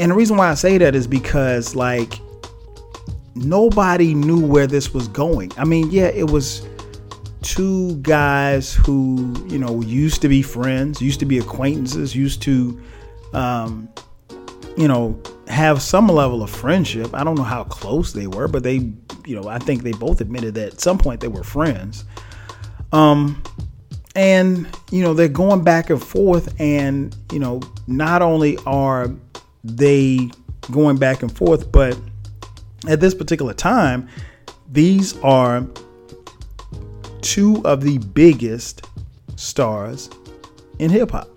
And 0.00 0.10
the 0.10 0.14
reason 0.14 0.36
why 0.36 0.48
I 0.48 0.54
say 0.54 0.78
that 0.78 0.94
is 0.94 1.06
because, 1.06 1.74
like, 1.74 2.20
nobody 3.34 4.14
knew 4.14 4.44
where 4.44 4.66
this 4.66 4.94
was 4.94 5.08
going. 5.08 5.52
I 5.56 5.64
mean, 5.64 5.90
yeah, 5.90 6.06
it 6.06 6.30
was 6.30 6.66
two 7.42 7.96
guys 7.96 8.74
who, 8.74 9.34
you 9.48 9.58
know, 9.58 9.80
used 9.82 10.22
to 10.22 10.28
be 10.28 10.42
friends, 10.42 11.00
used 11.00 11.20
to 11.20 11.26
be 11.26 11.38
acquaintances, 11.38 12.14
used 12.16 12.42
to, 12.42 12.80
um, 13.32 13.88
you 14.76 14.88
know, 14.88 15.20
have 15.48 15.80
some 15.82 16.08
level 16.08 16.42
of 16.42 16.50
friendship. 16.50 17.14
I 17.14 17.24
don't 17.24 17.36
know 17.36 17.44
how 17.44 17.64
close 17.64 18.12
they 18.12 18.26
were, 18.26 18.48
but 18.48 18.62
they, 18.62 18.92
you 19.24 19.40
know, 19.40 19.48
I 19.48 19.58
think 19.58 19.82
they 19.82 19.92
both 19.92 20.20
admitted 20.20 20.54
that 20.54 20.74
at 20.74 20.80
some 20.80 20.98
point 20.98 21.20
they 21.20 21.28
were 21.28 21.44
friends. 21.44 22.04
Um, 22.92 23.42
and 24.16 24.66
you 24.90 25.02
know 25.02 25.12
they're 25.12 25.28
going 25.28 25.62
back 25.62 25.90
and 25.90 26.02
forth, 26.02 26.58
and 26.58 27.14
you 27.30 27.38
know 27.38 27.60
not 27.86 28.22
only 28.22 28.56
are 28.66 29.12
they 29.62 30.30
going 30.72 30.96
back 30.96 31.22
and 31.22 31.36
forth, 31.36 31.70
but 31.70 31.96
at 32.88 33.00
this 33.00 33.14
particular 33.14 33.52
time, 33.52 34.08
these 34.72 35.16
are 35.18 35.66
two 37.20 37.62
of 37.64 37.82
the 37.82 37.98
biggest 37.98 38.86
stars 39.36 40.08
in 40.78 40.90
hip 40.90 41.10
hop. 41.10 41.28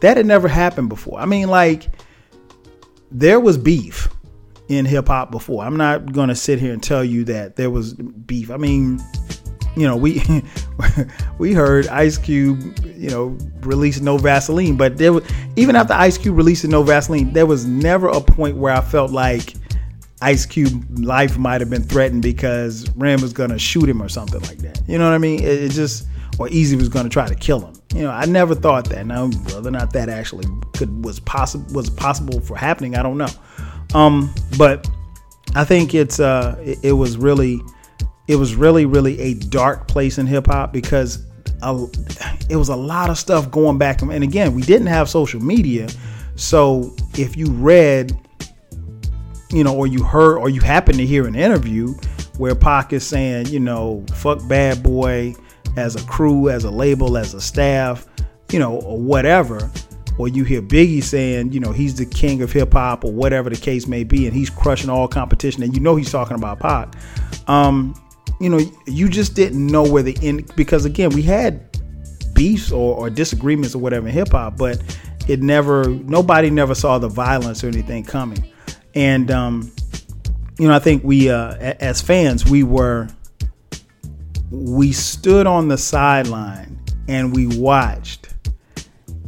That 0.00 0.16
had 0.16 0.26
never 0.26 0.48
happened 0.48 0.88
before. 0.88 1.18
I 1.18 1.26
mean, 1.26 1.48
like, 1.48 1.88
there 3.12 3.40
was 3.40 3.58
beef 3.58 4.08
in 4.68 4.84
hip 4.84 5.08
hop 5.08 5.30
before. 5.30 5.64
I'm 5.64 5.76
not 5.76 6.12
going 6.12 6.28
to 6.28 6.34
sit 6.34 6.58
here 6.58 6.72
and 6.72 6.82
tell 6.82 7.04
you 7.04 7.24
that 7.24 7.56
there 7.56 7.70
was 7.70 7.94
beef. 7.94 8.50
I 8.50 8.56
mean, 8.56 9.00
you 9.76 9.86
know, 9.86 9.96
we 9.96 10.22
we 11.38 11.52
heard 11.52 11.86
Ice 11.88 12.18
Cube, 12.18 12.60
you 12.84 13.10
know, 13.10 13.36
release 13.60 14.00
No 14.00 14.18
Vaseline, 14.18 14.76
but 14.76 14.96
there 14.98 15.12
was 15.12 15.24
even 15.56 15.76
after 15.76 15.94
Ice 15.94 16.18
Cube 16.18 16.36
released 16.36 16.66
No 16.66 16.82
Vaseline, 16.82 17.32
there 17.32 17.46
was 17.46 17.66
never 17.66 18.08
a 18.08 18.20
point 18.20 18.56
where 18.56 18.72
I 18.72 18.80
felt 18.80 19.10
like 19.10 19.54
Ice 20.20 20.46
Cube 20.46 20.98
life 20.98 21.36
might 21.36 21.60
have 21.60 21.70
been 21.70 21.82
threatened 21.82 22.22
because 22.22 22.88
Ren 22.96 23.20
was 23.20 23.32
gonna 23.32 23.58
shoot 23.58 23.88
him 23.88 24.02
or 24.02 24.08
something 24.08 24.40
like 24.42 24.58
that. 24.58 24.80
You 24.86 24.98
know 24.98 25.08
what 25.08 25.14
I 25.14 25.18
mean? 25.18 25.40
It, 25.40 25.64
it 25.64 25.68
just 25.70 26.06
or 26.38 26.48
Eazy 26.48 26.76
was 26.76 26.88
gonna 26.88 27.08
try 27.08 27.26
to 27.26 27.34
kill 27.34 27.60
him. 27.60 27.74
You 27.94 28.02
know, 28.02 28.10
I 28.10 28.24
never 28.24 28.54
thought 28.54 28.88
that. 28.88 29.06
Now, 29.06 29.28
whether 29.28 29.68
or 29.68 29.72
not 29.72 29.92
that 29.92 30.08
actually 30.08 30.46
could 30.72 31.04
was 31.04 31.20
possible 31.20 31.72
was 31.74 31.90
possible 31.90 32.40
for 32.40 32.56
happening, 32.56 32.96
I 32.96 33.02
don't 33.02 33.18
know. 33.18 33.28
Um, 33.94 34.32
but 34.56 34.88
I 35.54 35.64
think 35.64 35.94
it's 35.94 36.18
uh, 36.18 36.56
it, 36.64 36.78
it 36.82 36.92
was 36.92 37.16
really 37.16 37.60
it 38.28 38.36
was 38.36 38.54
really 38.54 38.86
really 38.86 39.18
a 39.20 39.34
dark 39.34 39.88
place 39.88 40.18
in 40.18 40.26
hip 40.26 40.46
hop 40.46 40.72
because 40.72 41.24
a, 41.62 41.86
it 42.48 42.56
was 42.56 42.68
a 42.68 42.76
lot 42.76 43.10
of 43.10 43.18
stuff 43.18 43.50
going 43.50 43.78
back 43.78 44.02
and 44.02 44.24
again 44.24 44.54
we 44.54 44.62
didn't 44.62 44.86
have 44.86 45.08
social 45.08 45.40
media 45.40 45.88
so 46.34 46.94
if 47.18 47.36
you 47.36 47.46
read 47.50 48.12
you 49.50 49.62
know 49.64 49.76
or 49.76 49.86
you 49.86 50.02
heard 50.02 50.38
or 50.38 50.48
you 50.48 50.60
happen 50.60 50.96
to 50.96 51.06
hear 51.06 51.26
an 51.26 51.34
interview 51.34 51.88
where 52.38 52.54
Pac 52.54 52.92
is 52.92 53.06
saying 53.06 53.46
you 53.46 53.60
know 53.60 54.04
fuck 54.14 54.46
bad 54.48 54.82
boy 54.82 55.34
as 55.76 55.96
a 55.96 56.06
crew 56.06 56.48
as 56.48 56.64
a 56.64 56.70
label 56.70 57.16
as 57.16 57.34
a 57.34 57.40
staff 57.40 58.06
you 58.50 58.58
know 58.58 58.74
or 58.80 58.98
whatever 58.98 59.70
or 60.18 60.28
you 60.28 60.44
hear 60.44 60.60
Biggie 60.60 61.02
saying, 61.02 61.52
you 61.52 61.60
know, 61.60 61.72
he's 61.72 61.96
the 61.96 62.06
king 62.06 62.42
of 62.42 62.52
hip 62.52 62.72
hop 62.72 63.04
or 63.04 63.12
whatever 63.12 63.50
the 63.50 63.56
case 63.56 63.86
may 63.86 64.04
be, 64.04 64.26
and 64.26 64.34
he's 64.34 64.50
crushing 64.50 64.90
all 64.90 65.08
competition, 65.08 65.62
and 65.62 65.74
you 65.74 65.80
know 65.80 65.96
he's 65.96 66.10
talking 66.10 66.36
about 66.36 66.60
Pac. 66.60 66.94
Um, 67.48 67.94
you 68.40 68.48
know, 68.48 68.60
you 68.86 69.08
just 69.08 69.34
didn't 69.34 69.66
know 69.66 69.82
where 69.82 70.02
the 70.02 70.16
end 70.22 70.54
because 70.56 70.84
again, 70.84 71.10
we 71.10 71.22
had 71.22 71.78
beefs 72.34 72.72
or, 72.72 72.96
or 72.96 73.10
disagreements 73.10 73.74
or 73.74 73.78
whatever 73.78 74.08
in 74.08 74.14
hip 74.14 74.30
hop, 74.30 74.56
but 74.56 74.82
it 75.28 75.40
never 75.40 75.88
nobody 75.88 76.50
never 76.50 76.74
saw 76.74 76.98
the 76.98 77.08
violence 77.08 77.62
or 77.62 77.68
anything 77.68 78.04
coming. 78.04 78.44
And 78.94 79.30
um, 79.30 79.72
you 80.58 80.68
know, 80.68 80.74
I 80.74 80.78
think 80.78 81.04
we 81.04 81.30
uh, 81.30 81.54
as 81.80 82.02
fans 82.02 82.48
we 82.48 82.62
were 82.62 83.08
we 84.52 84.92
stood 84.92 85.46
on 85.46 85.68
the 85.68 85.78
sideline 85.78 86.78
and 87.08 87.34
we 87.34 87.46
watched. 87.46 88.28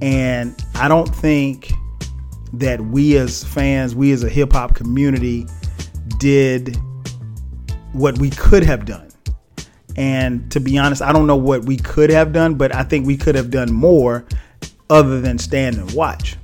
And 0.02 0.54
I 0.74 0.87
don't 0.87 1.08
think 1.08 1.72
that 2.52 2.80
we 2.80 3.16
as 3.16 3.42
fans, 3.42 3.94
we 3.94 4.12
as 4.12 4.22
a 4.22 4.28
hip 4.28 4.52
hop 4.52 4.74
community 4.74 5.46
did 6.18 6.76
what 7.92 8.18
we 8.18 8.30
could 8.30 8.62
have 8.64 8.84
done. 8.84 9.08
And 9.96 10.50
to 10.52 10.60
be 10.60 10.76
honest, 10.76 11.00
I 11.00 11.12
don't 11.12 11.26
know 11.26 11.37
what 11.37 11.64
we 11.64 11.78
could 11.78 12.10
have 12.10 12.32
done, 12.32 12.56
but 12.56 12.74
I 12.74 12.82
think 12.82 13.06
we 13.06 13.16
could 13.16 13.34
have 13.34 13.50
done 13.50 13.72
more 13.72 14.26
other 14.90 15.20
than 15.20 15.38
stand 15.38 15.76
and 15.76 15.90
watch. 15.92 16.37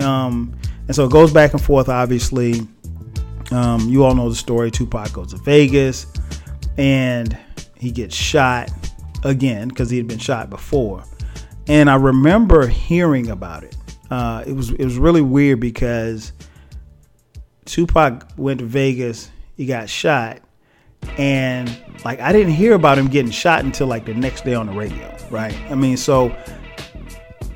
Um, 0.00 0.58
and 0.86 0.96
so 0.96 1.04
it 1.04 1.12
goes 1.12 1.32
back 1.32 1.52
and 1.52 1.62
forth, 1.62 1.88
obviously. 1.88 2.66
Um, 3.52 3.88
you 3.88 4.04
all 4.04 4.14
know 4.14 4.28
the 4.28 4.34
story. 4.34 4.70
Tupac 4.70 5.12
goes 5.12 5.32
to 5.32 5.36
Vegas 5.38 6.06
and 6.78 7.38
he 7.80 7.90
gets 7.90 8.14
shot 8.14 8.70
again 9.24 9.68
because 9.68 9.90
he 9.90 9.96
had 9.96 10.06
been 10.06 10.18
shot 10.18 10.50
before. 10.50 11.02
And 11.66 11.88
I 11.88 11.96
remember 11.96 12.66
hearing 12.66 13.30
about 13.30 13.64
it. 13.64 13.76
Uh, 14.10 14.44
it 14.46 14.52
was 14.52 14.70
it 14.72 14.84
was 14.84 14.98
really 14.98 15.22
weird 15.22 15.60
because 15.60 16.32
Tupac 17.64 18.26
went 18.36 18.58
to 18.58 18.66
Vegas, 18.66 19.30
he 19.56 19.66
got 19.66 19.88
shot, 19.88 20.40
and 21.16 21.74
like 22.04 22.20
I 22.20 22.32
didn't 22.32 22.54
hear 22.54 22.74
about 22.74 22.98
him 22.98 23.08
getting 23.08 23.30
shot 23.30 23.64
until 23.64 23.86
like 23.86 24.04
the 24.04 24.14
next 24.14 24.44
day 24.44 24.54
on 24.54 24.66
the 24.66 24.72
radio, 24.72 25.16
right? 25.30 25.54
I 25.70 25.76
mean, 25.76 25.96
so 25.96 26.34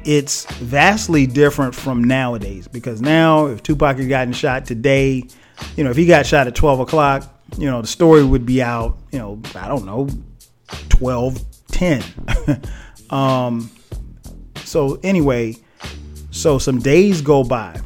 it's 0.05 0.47
vastly 0.57 1.27
different 1.27 1.75
from 1.75 2.05
nowadays 2.05 2.69
because 2.69 3.01
now 3.01 3.47
if 3.47 3.63
Tupac 3.63 3.99
had 3.99 4.09
gotten 4.09 4.33
shot 4.33 4.65
today, 4.65 5.25
you 5.77 5.83
know, 5.83 5.91
if 5.91 5.97
he 5.97 6.07
got 6.07 6.25
shot 6.25 6.47
at 6.47 6.55
12 6.55 6.81
o'clock, 6.81 7.34
you 7.59 7.71
know, 7.71 7.81
the 7.81 7.87
story 7.87 8.25
would 8.25 8.45
be 8.45 8.63
out, 8.63 8.99
you 9.13 9.19
know, 9.19 9.41
I 9.55 9.69
don't 9.69 9.85
know, 9.85 10.09
12, 10.89 11.43
10. 11.69 12.03
um, 13.11 13.71
so 14.65 14.99
anyway, 15.03 15.57
so 16.31 16.59
some 16.59 16.79
days 16.81 17.21
go 17.21 17.45
by. 17.45 17.81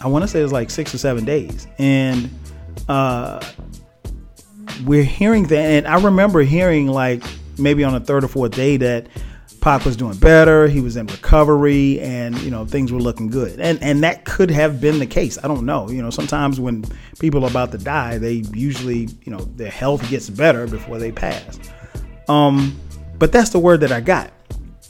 I 0.00 0.08
want 0.08 0.22
to 0.22 0.28
say 0.28 0.40
it's 0.40 0.52
like 0.52 0.70
six 0.70 0.94
or 0.94 0.98
seven 0.98 1.24
days. 1.24 1.66
And 1.78 2.30
uh, 2.88 3.44
we're 4.84 5.04
hearing 5.04 5.44
that, 5.44 5.64
and 5.64 5.86
I 5.86 6.00
remember 6.00 6.40
hearing 6.42 6.88
like 6.88 7.22
maybe 7.58 7.84
on 7.84 7.92
the 7.92 8.00
third 8.00 8.24
or 8.24 8.28
fourth 8.28 8.52
day 8.52 8.76
that 8.78 9.06
Pac 9.62 9.84
was 9.84 9.96
doing 9.96 10.18
better. 10.18 10.66
He 10.66 10.80
was 10.80 10.96
in 10.96 11.06
recovery, 11.06 12.00
and 12.00 12.36
you 12.40 12.50
know 12.50 12.66
things 12.66 12.90
were 12.90 12.98
looking 12.98 13.28
good. 13.28 13.60
And 13.60 13.80
and 13.80 14.02
that 14.02 14.24
could 14.24 14.50
have 14.50 14.80
been 14.80 14.98
the 14.98 15.06
case. 15.06 15.38
I 15.42 15.46
don't 15.46 15.64
know. 15.64 15.88
You 15.88 16.02
know, 16.02 16.10
sometimes 16.10 16.58
when 16.58 16.84
people 17.20 17.44
are 17.44 17.50
about 17.50 17.70
to 17.70 17.78
die, 17.78 18.18
they 18.18 18.42
usually 18.52 19.08
you 19.22 19.30
know 19.30 19.38
their 19.38 19.70
health 19.70 20.06
gets 20.10 20.28
better 20.28 20.66
before 20.66 20.98
they 20.98 21.12
pass. 21.12 21.60
Um, 22.28 22.78
but 23.18 23.30
that's 23.30 23.50
the 23.50 23.60
word 23.60 23.80
that 23.80 23.92
I 23.92 24.00
got, 24.00 24.32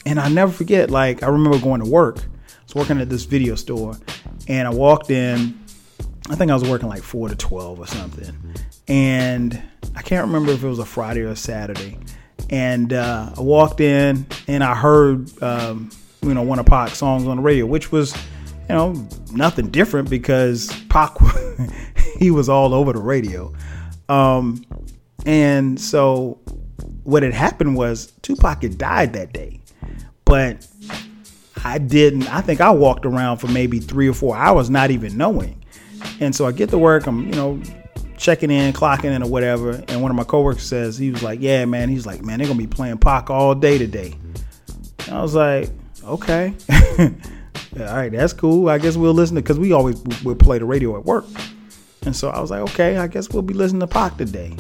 and 0.07 0.19
I 0.19 0.31
never 0.31 0.51
forget. 0.51 0.91
Like 0.91 1.23
I 1.23 1.29
remember 1.29 1.59
going 1.59 1.83
to 1.85 1.89
work. 1.89 2.21
I 2.21 2.65
was 2.65 2.75
working 2.75 2.99
at 2.99 3.11
this 3.11 3.25
video 3.25 3.55
store, 3.57 3.95
and 4.49 4.67
I 4.67 4.71
walked 4.71 5.11
in. 5.11 5.61
I 6.31 6.35
think 6.35 6.51
I 6.51 6.55
was 6.55 6.67
working 6.67 6.89
like 6.89 7.03
four 7.03 7.29
to 7.29 7.37
twelve 7.37 7.79
or 7.79 7.87
something, 7.87 8.35
and 8.89 9.63
I 9.95 10.01
can't 10.01 10.27
remember 10.27 10.53
if 10.53 10.65
it 10.65 10.69
was 10.69 10.79
a 10.79 10.87
Friday 10.87 11.21
or 11.21 11.29
a 11.29 11.37
Saturday. 11.37 11.99
And 12.53 12.93
uh, 12.93 13.33
I 13.37 13.41
walked 13.41 13.81
in 13.81 14.27
and 14.47 14.63
I 14.63 14.75
heard, 14.75 15.43
um, 15.43 15.91
you 16.21 16.35
know, 16.35 16.43
one 16.43 16.59
of 16.59 16.67
Pac's 16.67 16.99
songs 16.99 17.27
on 17.27 17.39
the 17.39 17.43
radio, 17.43 17.65
which 17.65 17.91
was, 17.91 18.15
you 18.69 18.75
know, 18.75 19.09
nothing 19.33 19.71
different 19.71 20.11
because 20.11 20.71
Pac, 20.91 21.17
he 22.19 22.31
was 22.31 22.51
all 22.51 22.75
over 22.75 22.93
the 22.93 23.01
radio. 23.01 23.53
Um, 24.11 24.67
and 25.25 25.81
so 25.81 26.41
what 27.05 27.23
had 27.23 27.33
happened 27.33 27.75
was 27.75 28.13
Tupac 28.21 28.63
had 28.63 28.77
died 28.77 29.15
that 29.15 29.33
day, 29.33 29.63
but 30.27 30.67
I 31.65 31.79
didn't. 31.79 32.33
I 32.33 32.43
think 32.43 32.61
I 32.61 32.71
walked 32.71 33.07
around 33.07 33.39
for 33.39 33.49
maybe 33.49 33.79
three 33.79 34.09
or 34.09 34.15
four 34.15 34.37
hours, 34.37 34.69
not 34.69 34.91
even 34.91 35.17
knowing. 35.17 35.65
And 36.21 36.35
so 36.35 36.47
I 36.47 36.53
get 36.53 36.69
to 36.71 36.79
work. 36.79 37.07
I'm, 37.07 37.27
you 37.29 37.35
know, 37.35 37.63
checking 38.23 38.51
in, 38.51 38.73
clocking 38.73 39.15
in, 39.15 39.23
or 39.23 39.29
whatever. 39.29 39.83
And 39.89 40.01
one 40.01 40.11
of 40.11 40.17
my 40.17 40.25
coworkers 40.25 40.63
says, 40.63 40.97
he 40.97 41.11
was 41.11 41.23
like, 41.23 41.41
Yeah, 41.41 41.65
man. 41.65 41.89
He's 41.89 42.07
like, 42.07 42.23
Man, 42.23 42.39
they're 42.39 42.47
going 42.47 42.59
to 42.59 42.67
be 42.67 42.73
playing 42.73 42.99
Pac 42.99 43.29
all 43.29 43.55
day 43.55 43.77
today. 43.77 44.17
And 45.07 45.17
I 45.17 45.23
was 45.23 45.35
like, 45.35 45.69
Okay. 46.05 46.55
all 46.99 47.07
right, 47.79 48.11
that's 48.11 48.33
cool. 48.33 48.69
I 48.69 48.79
guess 48.79 48.97
we'll 48.97 49.13
listen 49.13 49.37
to, 49.37 49.43
because 49.43 49.59
we 49.59 49.73
always 49.73 50.01
will 50.23 50.37
play 50.37 50.59
the 50.59 50.65
radio 50.65 50.97
at 50.97 51.05
work. 51.05 51.27
And 52.07 52.15
so 52.15 52.31
I 52.31 52.41
was 52.41 52.51
like, 52.51 52.61
Okay, 52.71 52.97
I 52.97 53.09
guess 53.09 53.29
we'll 53.31 53.43
be 53.43 53.55
listening 53.55 53.81
to 53.81 53.87
Pac 53.89 54.17
today. 54.17 54.57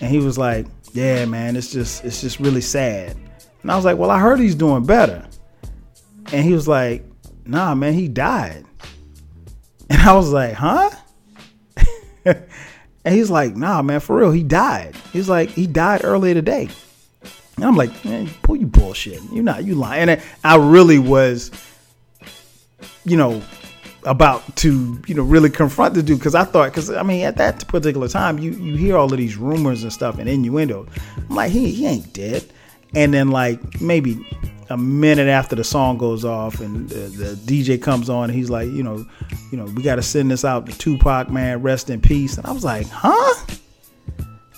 And 0.00 0.10
he 0.10 0.18
was 0.18 0.38
like, 0.38 0.66
Yeah, 0.92 1.26
man, 1.26 1.56
it's 1.56 1.70
just, 1.70 2.04
it's 2.04 2.22
just 2.22 2.40
really 2.40 2.62
sad. 2.62 3.16
And 3.62 3.70
I 3.70 3.76
was 3.76 3.84
like, 3.84 3.98
Well, 3.98 4.10
I 4.10 4.18
heard 4.18 4.40
he's 4.40 4.54
doing 4.54 4.84
better. 4.84 5.28
And 6.32 6.44
he 6.44 6.52
was 6.52 6.66
like, 6.66 7.04
Nah, 7.44 7.74
man, 7.74 7.92
he 7.92 8.08
died. 8.08 8.64
And 9.90 10.02
I 10.02 10.14
was 10.14 10.30
like, 10.30 10.52
Huh? 10.52 10.90
and 13.04 13.14
he's 13.14 13.30
like, 13.30 13.56
nah, 13.56 13.82
man, 13.82 14.00
for 14.00 14.16
real, 14.16 14.32
he 14.32 14.42
died. 14.42 14.94
He's 15.12 15.28
like, 15.28 15.50
he 15.50 15.66
died 15.66 16.02
earlier 16.04 16.34
today. 16.34 16.68
And 17.56 17.64
I'm 17.64 17.76
like, 17.76 18.04
man, 18.04 18.28
pull 18.42 18.56
you 18.56 18.66
bullshit. 18.66 19.20
You're 19.32 19.42
not, 19.42 19.64
you 19.64 19.74
lying. 19.74 20.08
And 20.08 20.22
I 20.44 20.56
really 20.56 20.98
was, 20.98 21.50
you 23.04 23.16
know, 23.16 23.42
about 24.04 24.56
to, 24.56 25.00
you 25.06 25.14
know, 25.14 25.22
really 25.22 25.50
confront 25.50 25.94
the 25.94 26.02
dude 26.02 26.18
because 26.18 26.34
I 26.34 26.44
thought, 26.44 26.70
because 26.70 26.90
I 26.90 27.02
mean, 27.02 27.24
at 27.24 27.36
that 27.36 27.66
particular 27.66 28.08
time, 28.08 28.38
you 28.38 28.52
you 28.52 28.76
hear 28.76 28.96
all 28.96 29.12
of 29.12 29.18
these 29.18 29.36
rumors 29.36 29.82
and 29.82 29.92
stuff 29.92 30.18
and 30.18 30.28
innuendo. 30.28 30.86
I'm 31.16 31.34
like, 31.34 31.50
he 31.50 31.72
he 31.72 31.86
ain't 31.86 32.12
dead. 32.12 32.44
And 32.94 33.12
then 33.12 33.30
like 33.30 33.80
maybe 33.80 34.24
a 34.70 34.76
minute 34.76 35.28
after 35.28 35.56
the 35.56 35.64
song 35.64 35.98
goes 35.98 36.24
off 36.24 36.60
and 36.60 36.88
the, 36.88 36.96
the 36.96 37.34
DJ 37.34 37.80
comes 37.80 38.10
on, 38.10 38.24
and 38.24 38.34
he's 38.34 38.50
like, 38.50 38.68
you 38.68 38.82
know, 38.82 39.04
you 39.50 39.58
know, 39.58 39.64
we 39.64 39.82
got 39.82 39.96
to 39.96 40.02
send 40.02 40.30
this 40.30 40.44
out 40.44 40.66
to 40.66 40.76
Tupac, 40.76 41.30
man, 41.30 41.62
rest 41.62 41.90
in 41.90 42.00
peace. 42.00 42.36
And 42.36 42.46
I 42.46 42.52
was 42.52 42.64
like, 42.64 42.86
huh? 42.88 43.46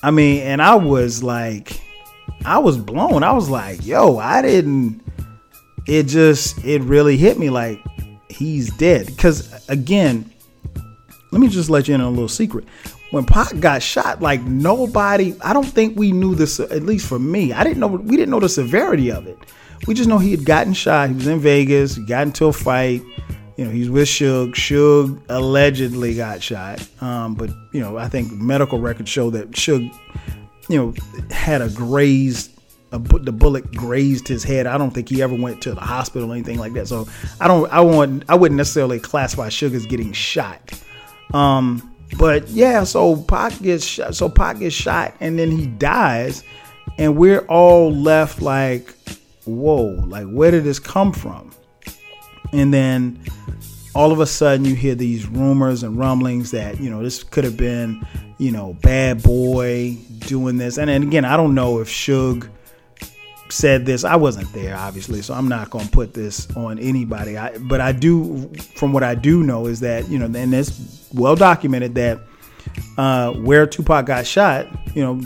I 0.03 0.11
mean, 0.11 0.43
and 0.43 0.61
I 0.63 0.75
was 0.75 1.23
like, 1.23 1.81
I 2.45 2.59
was 2.59 2.77
blown. 2.79 3.23
I 3.23 3.33
was 3.33 3.49
like, 3.49 3.85
yo, 3.85 4.19
I 4.19 4.43
didn't. 4.43 5.03
It 5.87 6.05
just, 6.05 6.65
it 6.65 6.83
really 6.83 7.17
hit 7.17 7.39
me 7.39 7.51
like 7.51 7.81
he's 8.29 8.73
dead. 8.77 9.07
Because 9.07 9.69
again, 9.69 10.31
let 11.31 11.41
me 11.41 11.49
just 11.49 11.71
let 11.71 11.89
you 11.89 11.95
in 11.95 12.01
on 12.01 12.09
a 12.09 12.11
little 12.11 12.29
secret. 12.29 12.65
When 13.11 13.25
Pac 13.25 13.59
got 13.59 13.83
shot, 13.83 14.23
like 14.23 14.43
nobody, 14.43 15.35
I 15.43 15.53
don't 15.53 15.67
think 15.67 15.99
we 15.99 16.13
knew 16.13 16.35
this. 16.35 16.61
At 16.61 16.85
least 16.85 17.07
for 17.07 17.19
me, 17.19 17.53
I 17.53 17.65
didn't 17.65 17.81
know. 17.81 17.89
We 17.89 18.17
didn't 18.17 18.31
know 18.31 18.41
the 18.41 18.49
severity 18.49 19.11
of 19.11 19.27
it. 19.27 19.39
We 19.87 19.95
just 19.95 20.09
know 20.09 20.19
he 20.19 20.31
had 20.31 20.45
gotten 20.45 20.73
shot. 20.73 21.09
He 21.09 21.15
was 21.15 21.27
in 21.27 21.41
Vegas. 21.41 21.97
He 21.97 22.05
got 22.05 22.23
into 22.23 22.47
a 22.47 22.53
fight. 22.53 23.03
You 23.57 23.65
know, 23.65 23.71
he's 23.71 23.91
with 23.91 24.09
Suge. 24.09 24.55
Suge 24.55 25.21
allegedly 25.29 26.15
got 26.15 26.43
shot. 26.43 26.87
Um, 27.01 27.35
but 27.35 27.51
you 27.73 27.81
know, 27.81 27.99
I 27.99 28.09
think 28.09 28.33
medical 28.33 28.79
records 28.79 29.11
show 29.11 29.31
that 29.31 29.51
Suge, 29.53 29.93
you 30.69 30.79
know, 30.79 30.95
had 31.31 31.63
a 31.63 31.69
grazed 31.69 32.51
a, 32.93 32.99
the 32.99 33.33
bullet 33.33 33.71
grazed 33.73 34.27
his 34.27 34.43
head. 34.43 34.67
I 34.67 34.77
don't 34.77 34.91
think 34.91 35.09
he 35.09 35.23
ever 35.23 35.35
went 35.35 35.63
to 35.63 35.75
the 35.75 35.81
hospital 35.81 36.31
or 36.31 36.35
anything 36.35 36.59
like 36.59 36.73
that. 36.75 36.89
So 36.89 37.07
I 37.41 37.49
don't. 37.49 37.71
I 37.73 37.81
want. 37.81 38.25
I 38.29 38.35
wouldn't 38.35 38.57
necessarily 38.57 38.99
classify 38.99 39.49
Suge 39.49 39.75
as 39.75 39.87
getting 39.87 40.13
shot. 40.13 40.73
Um, 41.33 41.95
but 42.19 42.49
yeah. 42.49 42.85
So 42.85 43.17
Pac 43.17 43.61
gets 43.61 43.85
shot. 43.85 44.17
So 44.17 44.29
Pac 44.29 44.59
gets 44.59 44.75
shot, 44.75 45.15
and 45.21 45.39
then 45.39 45.51
he 45.51 45.67
dies, 45.67 46.43
and 46.99 47.17
we're 47.17 47.47
all 47.47 47.93
left 47.93 48.43
like, 48.43 48.95
whoa! 49.51 50.05
Like 50.07 50.27
where 50.27 50.51
did 50.51 50.65
this 50.65 50.79
come 50.79 51.13
from? 51.13 51.53
And 52.53 52.73
then 52.73 53.23
all 53.95 54.13
of 54.13 54.21
a 54.21 54.27
sudden 54.27 54.65
you 54.65 54.75
hear 54.75 54.95
these 54.95 55.27
rumors 55.27 55.83
and 55.83 55.99
rumblings 55.99 56.53
that 56.53 56.81
you 56.81 56.89
know 56.89 57.03
this 57.03 57.23
could 57.25 57.45
have 57.45 57.57
been 57.57 58.07
you 58.39 58.53
know 58.53 58.75
bad 58.83 59.21
boy 59.23 59.97
doing 60.21 60.59
this 60.59 60.79
and, 60.79 60.89
and 60.89 61.03
again 61.03 61.25
i 61.25 61.37
don't 61.37 61.57
know 61.57 61.81
if 61.81 61.89
Suge 61.89 62.49
said 63.53 63.87
this. 63.87 64.05
I 64.05 64.17
wasn't 64.17 64.53
there, 64.53 64.77
obviously, 64.77 65.23
so 65.23 65.35
I'm 65.35 65.49
not 65.49 65.71
going 65.71 65.85
to 65.85 65.91
put 65.91 66.15
this 66.15 66.49
on 66.57 66.79
anybody. 66.79 67.37
I, 67.37 67.57
but 67.59 67.81
I 67.81 67.93
do, 67.93 68.51
from 68.75 68.93
what 68.93 69.03
I 69.03 69.15
do 69.15 69.43
know, 69.43 69.67
is 69.67 69.81
that 69.81 70.09
you 70.09 70.19
know, 70.19 70.27
and 70.27 70.55
it's 70.55 71.09
well 71.13 71.37
documented 71.37 71.95
that 71.97 72.21
uh, 72.99 73.33
where 73.33 73.67
Tupac 73.67 74.07
got 74.07 74.27
shot, 74.27 74.67
you 74.95 75.03
know, 75.03 75.21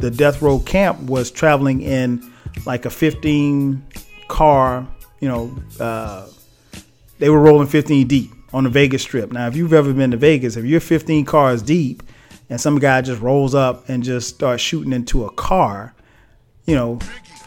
the 0.00 0.10
death 0.10 0.42
row 0.42 0.58
camp 0.60 1.00
was 1.02 1.30
traveling 1.30 1.80
in 1.80 2.31
like 2.66 2.84
a 2.84 2.90
15 2.90 3.84
car. 4.28 4.86
You 5.20 5.28
know, 5.28 5.56
uh, 5.78 6.28
they 7.18 7.30
were 7.30 7.40
rolling 7.40 7.68
15 7.68 8.06
deep 8.08 8.30
on 8.52 8.64
the 8.64 8.70
Vegas 8.70 9.02
Strip. 9.02 9.32
Now, 9.32 9.46
if 9.46 9.56
you've 9.56 9.72
ever 9.72 9.92
been 9.92 10.10
to 10.10 10.16
Vegas, 10.16 10.56
if 10.56 10.64
you're 10.64 10.80
15 10.80 11.24
cars 11.24 11.62
deep 11.62 12.02
and 12.50 12.60
some 12.60 12.78
guy 12.78 13.00
just 13.00 13.20
rolls 13.20 13.54
up 13.54 13.88
and 13.88 14.02
just 14.02 14.28
starts 14.28 14.62
shooting 14.62 14.92
into 14.92 15.24
a 15.24 15.30
car, 15.32 15.94
you 16.66 16.74
know, 16.74 16.98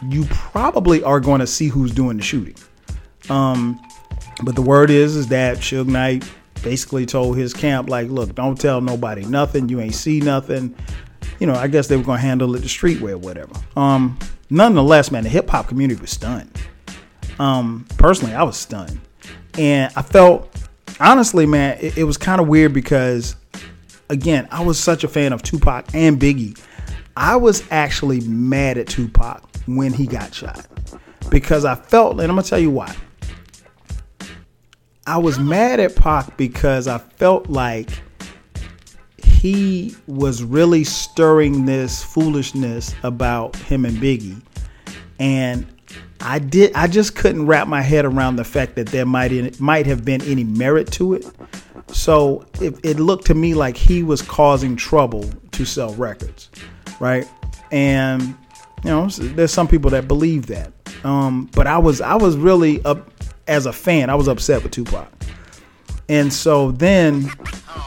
you 0.08 0.24
probably 0.26 1.02
are 1.02 1.20
going 1.20 1.40
to 1.40 1.46
see 1.46 1.68
who's 1.68 1.92
doing 1.92 2.16
the 2.16 2.22
shooting. 2.22 2.56
Um, 3.28 3.80
but 4.42 4.54
the 4.54 4.62
word 4.62 4.90
is 4.90 5.16
is 5.16 5.28
that 5.28 5.58
Suge 5.58 5.86
Knight 5.86 6.30
basically 6.62 7.06
told 7.06 7.36
his 7.36 7.54
camp 7.54 7.88
like, 7.88 8.08
look, 8.08 8.34
don't 8.34 8.60
tell 8.60 8.80
nobody 8.80 9.24
nothing. 9.24 9.68
You 9.68 9.80
ain't 9.80 9.94
see 9.94 10.20
nothing. 10.20 10.74
You 11.38 11.46
know, 11.46 11.54
I 11.54 11.68
guess 11.68 11.86
they 11.88 11.96
were 11.96 12.02
gonna 12.02 12.20
handle 12.20 12.54
it 12.54 12.60
the 12.60 12.68
street 12.68 13.00
way 13.00 13.12
or 13.12 13.18
whatever. 13.18 13.52
Um, 13.76 14.18
nonetheless, 14.50 15.10
man, 15.10 15.24
the 15.24 15.28
hip 15.28 15.48
hop 15.50 15.68
community 15.68 16.00
was 16.00 16.10
stunned. 16.10 16.50
Um, 17.38 17.86
personally, 17.98 18.34
I 18.34 18.42
was 18.42 18.56
stunned, 18.56 19.00
and 19.58 19.92
I 19.96 20.02
felt 20.02 20.50
honestly, 21.00 21.46
man, 21.46 21.78
it, 21.80 21.98
it 21.98 22.04
was 22.04 22.16
kind 22.16 22.40
of 22.40 22.48
weird 22.48 22.72
because 22.72 23.36
again, 24.08 24.48
I 24.50 24.64
was 24.64 24.78
such 24.78 25.04
a 25.04 25.08
fan 25.08 25.32
of 25.32 25.42
Tupac 25.42 25.94
and 25.94 26.20
Biggie. 26.20 26.58
I 27.16 27.36
was 27.36 27.64
actually 27.70 28.20
mad 28.20 28.78
at 28.78 28.88
Tupac 28.88 29.42
when 29.66 29.92
he 29.92 30.06
got 30.06 30.34
shot 30.34 30.66
because 31.30 31.64
I 31.64 31.74
felt, 31.74 32.12
and 32.12 32.22
I'm 32.22 32.28
gonna 32.28 32.42
tell 32.42 32.58
you 32.58 32.70
why. 32.70 32.94
I 35.06 35.18
was 35.18 35.38
mad 35.38 35.78
at 35.78 35.94
Pac 35.94 36.36
because 36.36 36.88
I 36.88 36.98
felt 36.98 37.48
like 37.48 37.90
he 39.36 39.94
was 40.06 40.42
really 40.42 40.84
stirring 40.84 41.66
this 41.66 42.02
foolishness 42.02 42.94
about 43.02 43.54
him 43.56 43.84
and 43.84 43.96
Biggie, 43.98 44.40
and 45.18 45.66
I 46.20 46.38
did. 46.38 46.72
I 46.74 46.86
just 46.86 47.14
couldn't 47.14 47.46
wrap 47.46 47.68
my 47.68 47.82
head 47.82 48.04
around 48.04 48.36
the 48.36 48.44
fact 48.44 48.74
that 48.76 48.88
there 48.88 49.06
might 49.06 49.60
might 49.60 49.86
have 49.86 50.04
been 50.04 50.22
any 50.22 50.44
merit 50.44 50.90
to 50.92 51.14
it. 51.14 51.26
So 51.88 52.46
it, 52.60 52.74
it 52.84 52.98
looked 52.98 53.26
to 53.26 53.34
me 53.34 53.54
like 53.54 53.76
he 53.76 54.02
was 54.02 54.22
causing 54.22 54.76
trouble 54.76 55.30
to 55.52 55.64
sell 55.64 55.94
records, 55.94 56.50
right? 56.98 57.28
And 57.70 58.22
you 58.84 58.90
know, 58.90 59.08
there's 59.08 59.52
some 59.52 59.68
people 59.68 59.90
that 59.90 60.08
believe 60.08 60.46
that. 60.46 60.72
Um, 61.04 61.50
but 61.54 61.66
I 61.66 61.78
was 61.78 62.00
I 62.00 62.14
was 62.14 62.36
really 62.36 62.84
up 62.84 63.10
as 63.46 63.66
a 63.66 63.72
fan. 63.72 64.10
I 64.10 64.14
was 64.14 64.28
upset 64.28 64.62
with 64.62 64.72
Tupac, 64.72 65.08
and 66.08 66.32
so 66.32 66.72
then 66.72 67.22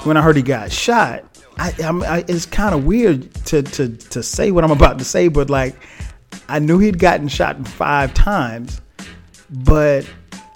when 0.03 0.15
I 0.15 0.21
heard 0.21 0.37
he 0.37 0.41
got 0.41 0.71
shot, 0.71 1.25
I, 1.59 1.73
I 1.81 2.23
it's 2.27 2.45
kind 2.45 2.73
of 2.73 2.85
weird 2.85 3.33
to 3.45 3.61
to 3.61 3.89
to 3.89 4.23
say 4.23 4.51
what 4.51 4.63
I'm 4.63 4.71
about 4.71 4.97
to 4.99 5.05
say, 5.05 5.27
but 5.27 5.49
like 5.49 5.75
I 6.47 6.59
knew 6.59 6.79
he'd 6.79 6.99
gotten 6.99 7.27
shot 7.27 7.67
five 7.67 8.13
times, 8.13 8.81
but 9.49 10.09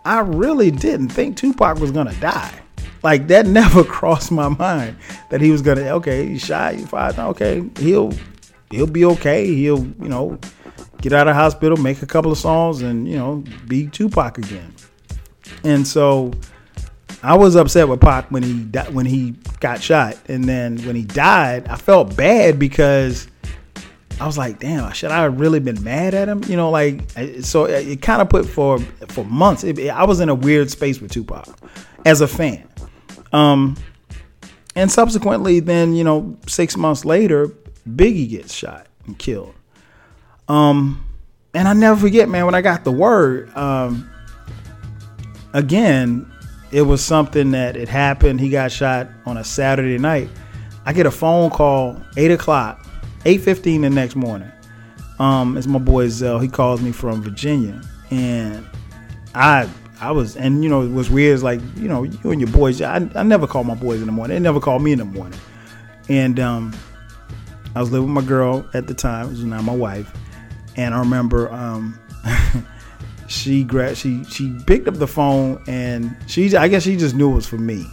I 0.06 0.20
really 0.20 0.72
didn't 0.72 1.10
think 1.10 1.38
Tupac 1.38 1.80
was 1.80 1.92
gonna 1.92 2.16
die. 2.16 2.60
Like 3.04 3.28
that 3.28 3.46
never 3.60 3.84
crossed 3.84 4.32
my 4.32 4.50
mind 4.50 4.96
that 5.30 5.42
he 5.42 5.52
was 5.52 5.62
gonna. 5.62 5.82
Okay, 5.96 6.28
he 6.28 6.38
shot 6.38 6.76
five. 6.82 7.20
Okay, 7.20 7.64
he'll 7.80 8.14
he'll 8.72 8.88
be 8.88 9.06
okay. 9.06 9.46
He'll, 9.54 9.86
you 9.86 10.10
know, 10.10 10.40
get 11.02 11.14
out 11.14 11.28
of 11.28 11.36
hospital, 11.36 11.78
make 11.78 12.02
a 12.02 12.06
couple 12.06 12.32
of 12.32 12.38
songs, 12.38 12.82
and 12.82 13.08
you 13.08 13.18
know, 13.18 13.44
be 13.68 13.88
Tupac 13.88 14.38
again. 14.38 14.74
And 15.64 15.88
so, 15.88 16.32
I 17.24 17.38
was 17.38 17.56
upset 17.56 17.88
with 17.88 18.02
Pac 18.02 18.30
when 18.32 18.44
he 18.44 18.54
when 18.92 19.06
he 19.06 19.32
got 19.62 19.82
shot, 19.82 20.18
and 20.28 20.44
then 20.44 20.78
when 20.80 20.96
he 20.96 21.04
died, 21.04 21.70
I 21.70 21.78
felt 21.78 22.18
bad 22.18 22.60
because 22.60 23.28
I 24.20 24.26
was 24.26 24.38
like, 24.38 24.60
damn, 24.60 24.92
should 24.92 25.10
I 25.10 25.24
have 25.24 25.40
really 25.40 25.62
been 25.62 25.82
mad 25.84 26.14
at 26.14 26.28
him? 26.28 26.44
You 26.44 26.58
know, 26.58 26.70
like 26.70 27.10
so 27.42 27.64
it, 27.66 27.88
it 27.88 28.02
kind 28.02 28.22
of 28.22 28.30
put 28.30 28.46
for 28.46 28.80
for 29.08 29.24
months. 29.24 29.64
It, 29.64 29.90
I 29.90 30.04
was 30.04 30.20
in 30.20 30.28
a 30.28 30.36
weird 30.36 30.70
space 30.70 31.00
with 31.00 31.12
Tupac 31.12 31.48
as 32.06 32.20
a 32.20 32.28
fan. 32.28 32.68
Um, 33.32 33.78
and 34.76 34.92
subsequently, 34.92 35.62
then 35.62 35.94
you 35.94 36.04
know, 36.04 36.38
six 36.48 36.76
months 36.76 37.06
later, 37.06 37.48
Biggie 37.90 38.30
gets 38.30 38.54
shot 38.54 38.88
and 39.06 39.18
killed. 39.18 39.56
Um, 40.50 41.06
and 41.54 41.70
I 41.70 41.74
never 41.74 42.00
forget, 42.00 42.28
man, 42.28 42.46
when 42.46 42.56
I 42.56 42.62
got 42.62 42.84
the 42.84 42.92
word, 42.92 43.56
um, 43.56 44.10
again, 45.54 46.30
it 46.74 46.82
was 46.82 47.04
something 47.06 47.52
that 47.52 47.78
it 47.78 47.88
happened. 47.88 48.40
He 48.40 48.50
got 48.50 48.72
shot 48.72 49.08
on 49.26 49.38
a 49.38 49.44
Saturday 49.44 50.00
night. 50.00 50.30
I 50.86 50.92
get 50.92 51.06
a 51.06 51.12
phone 51.12 51.52
call, 51.52 52.02
eight 52.18 52.32
o'clock, 52.32 52.86
eight 53.26 53.42
fifteen 53.42 53.82
the 53.82 53.90
next 53.90 54.16
morning. 54.16 54.52
Um, 55.20 55.56
it's 55.56 55.68
my 55.68 55.80
boy 55.80 56.10
Zell. 56.10 56.40
He 56.40 56.48
calls 56.48 56.82
me 56.82 56.92
from 56.92 57.22
Virginia, 57.22 57.80
and 58.10 58.68
I 59.36 59.70
I 60.02 60.12
was, 60.12 60.36
and 60.36 60.64
you 60.64 60.70
know, 60.70 60.82
it 60.82 60.92
was 60.92 61.10
weird. 61.12 61.36
It's 61.36 61.44
like 61.44 61.62
you 61.76 61.88
know, 61.88 62.04
you 62.04 62.32
and 62.32 62.42
your 62.42 62.50
boys. 62.50 62.82
I, 62.82 63.08
I 63.16 63.24
never 63.24 63.46
call 63.46 63.64
my 63.64 63.76
boys 63.76 64.02
in 64.02 64.08
the 64.08 64.12
morning. 64.12 64.36
They 64.36 64.40
never 64.42 64.60
call 64.60 64.80
me 64.80 64.92
in 64.92 64.98
the 64.98 65.06
morning. 65.06 65.40
And 66.10 66.40
um, 66.40 66.74
I 67.76 67.80
was 67.82 67.92
living 67.92 68.14
with 68.14 68.24
my 68.24 68.28
girl 68.28 68.68
at 68.74 68.88
the 68.88 68.94
time, 68.96 69.32
is 69.32 69.44
now 69.44 69.62
my 69.62 69.76
wife, 69.76 70.12
and 70.76 70.94
I 70.94 71.00
remember 71.00 71.54
um, 71.54 71.98
she 73.34 73.64
gra- 73.64 73.96
she 73.96 74.24
she 74.26 74.58
picked 74.66 74.88
up 74.88 74.96
the 74.96 75.08
phone 75.08 75.62
and 75.68 76.16
she 76.28 76.56
I 76.56 76.68
guess 76.68 76.84
she 76.84 76.96
just 76.96 77.16
knew 77.16 77.32
it 77.32 77.36
was 77.36 77.48
for 77.48 77.58
me, 77.58 77.86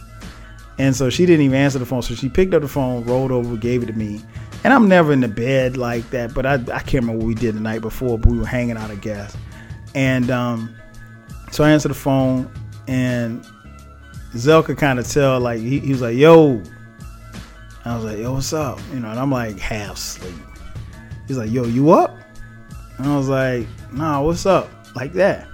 and 0.77 0.95
so 0.95 1.09
she 1.09 1.25
didn't 1.25 1.45
even 1.45 1.57
answer 1.57 1.79
the 1.79 1.85
phone. 1.85 2.01
So 2.01 2.13
she 2.15 2.29
picked 2.29 2.53
up 2.53 2.61
the 2.61 2.67
phone, 2.67 3.03
rolled 3.05 3.31
over, 3.31 3.57
gave 3.57 3.83
it 3.83 3.87
to 3.87 3.93
me, 3.93 4.21
and 4.63 4.73
I'm 4.73 4.87
never 4.87 5.11
in 5.11 5.19
the 5.19 5.27
bed 5.27 5.77
like 5.77 6.09
that. 6.11 6.33
But 6.33 6.45
I 6.45 6.53
I 6.53 6.79
can't 6.79 6.93
remember 7.05 7.17
what 7.17 7.27
we 7.27 7.35
did 7.35 7.55
the 7.55 7.59
night 7.59 7.81
before, 7.81 8.19
but 8.19 8.31
we 8.31 8.37
were 8.37 8.45
hanging 8.45 8.77
out, 8.77 8.91
I 8.91 8.95
guess, 8.95 9.35
and 9.95 10.29
um, 10.29 10.75
so 11.51 11.63
I 11.63 11.71
answered 11.71 11.89
the 11.89 11.95
phone 11.95 12.51
and 12.87 13.45
Zell 14.35 14.63
could 14.63 14.77
kind 14.77 14.99
of 14.99 15.07
tell 15.07 15.39
like 15.39 15.59
he, 15.59 15.79
he 15.79 15.91
was 15.91 16.01
like, 16.01 16.15
"Yo." 16.15 16.61
I 17.83 17.95
was 17.95 18.05
like, 18.05 18.19
yo, 18.19 18.33
what's 18.33 18.53
up? 18.53 18.79
You 18.93 18.99
know, 18.99 19.09
and 19.09 19.19
I'm 19.19 19.31
like 19.31 19.57
half 19.57 19.95
asleep. 19.95 20.35
He's 21.27 21.37
like, 21.37 21.49
yo, 21.49 21.63
you 21.63 21.91
up? 21.91 22.15
And 22.99 23.07
I 23.07 23.17
was 23.17 23.27
like, 23.27 23.65
nah, 23.91 24.21
what's 24.21 24.45
up? 24.45 24.69
Like 24.95 25.13
that. 25.13 25.47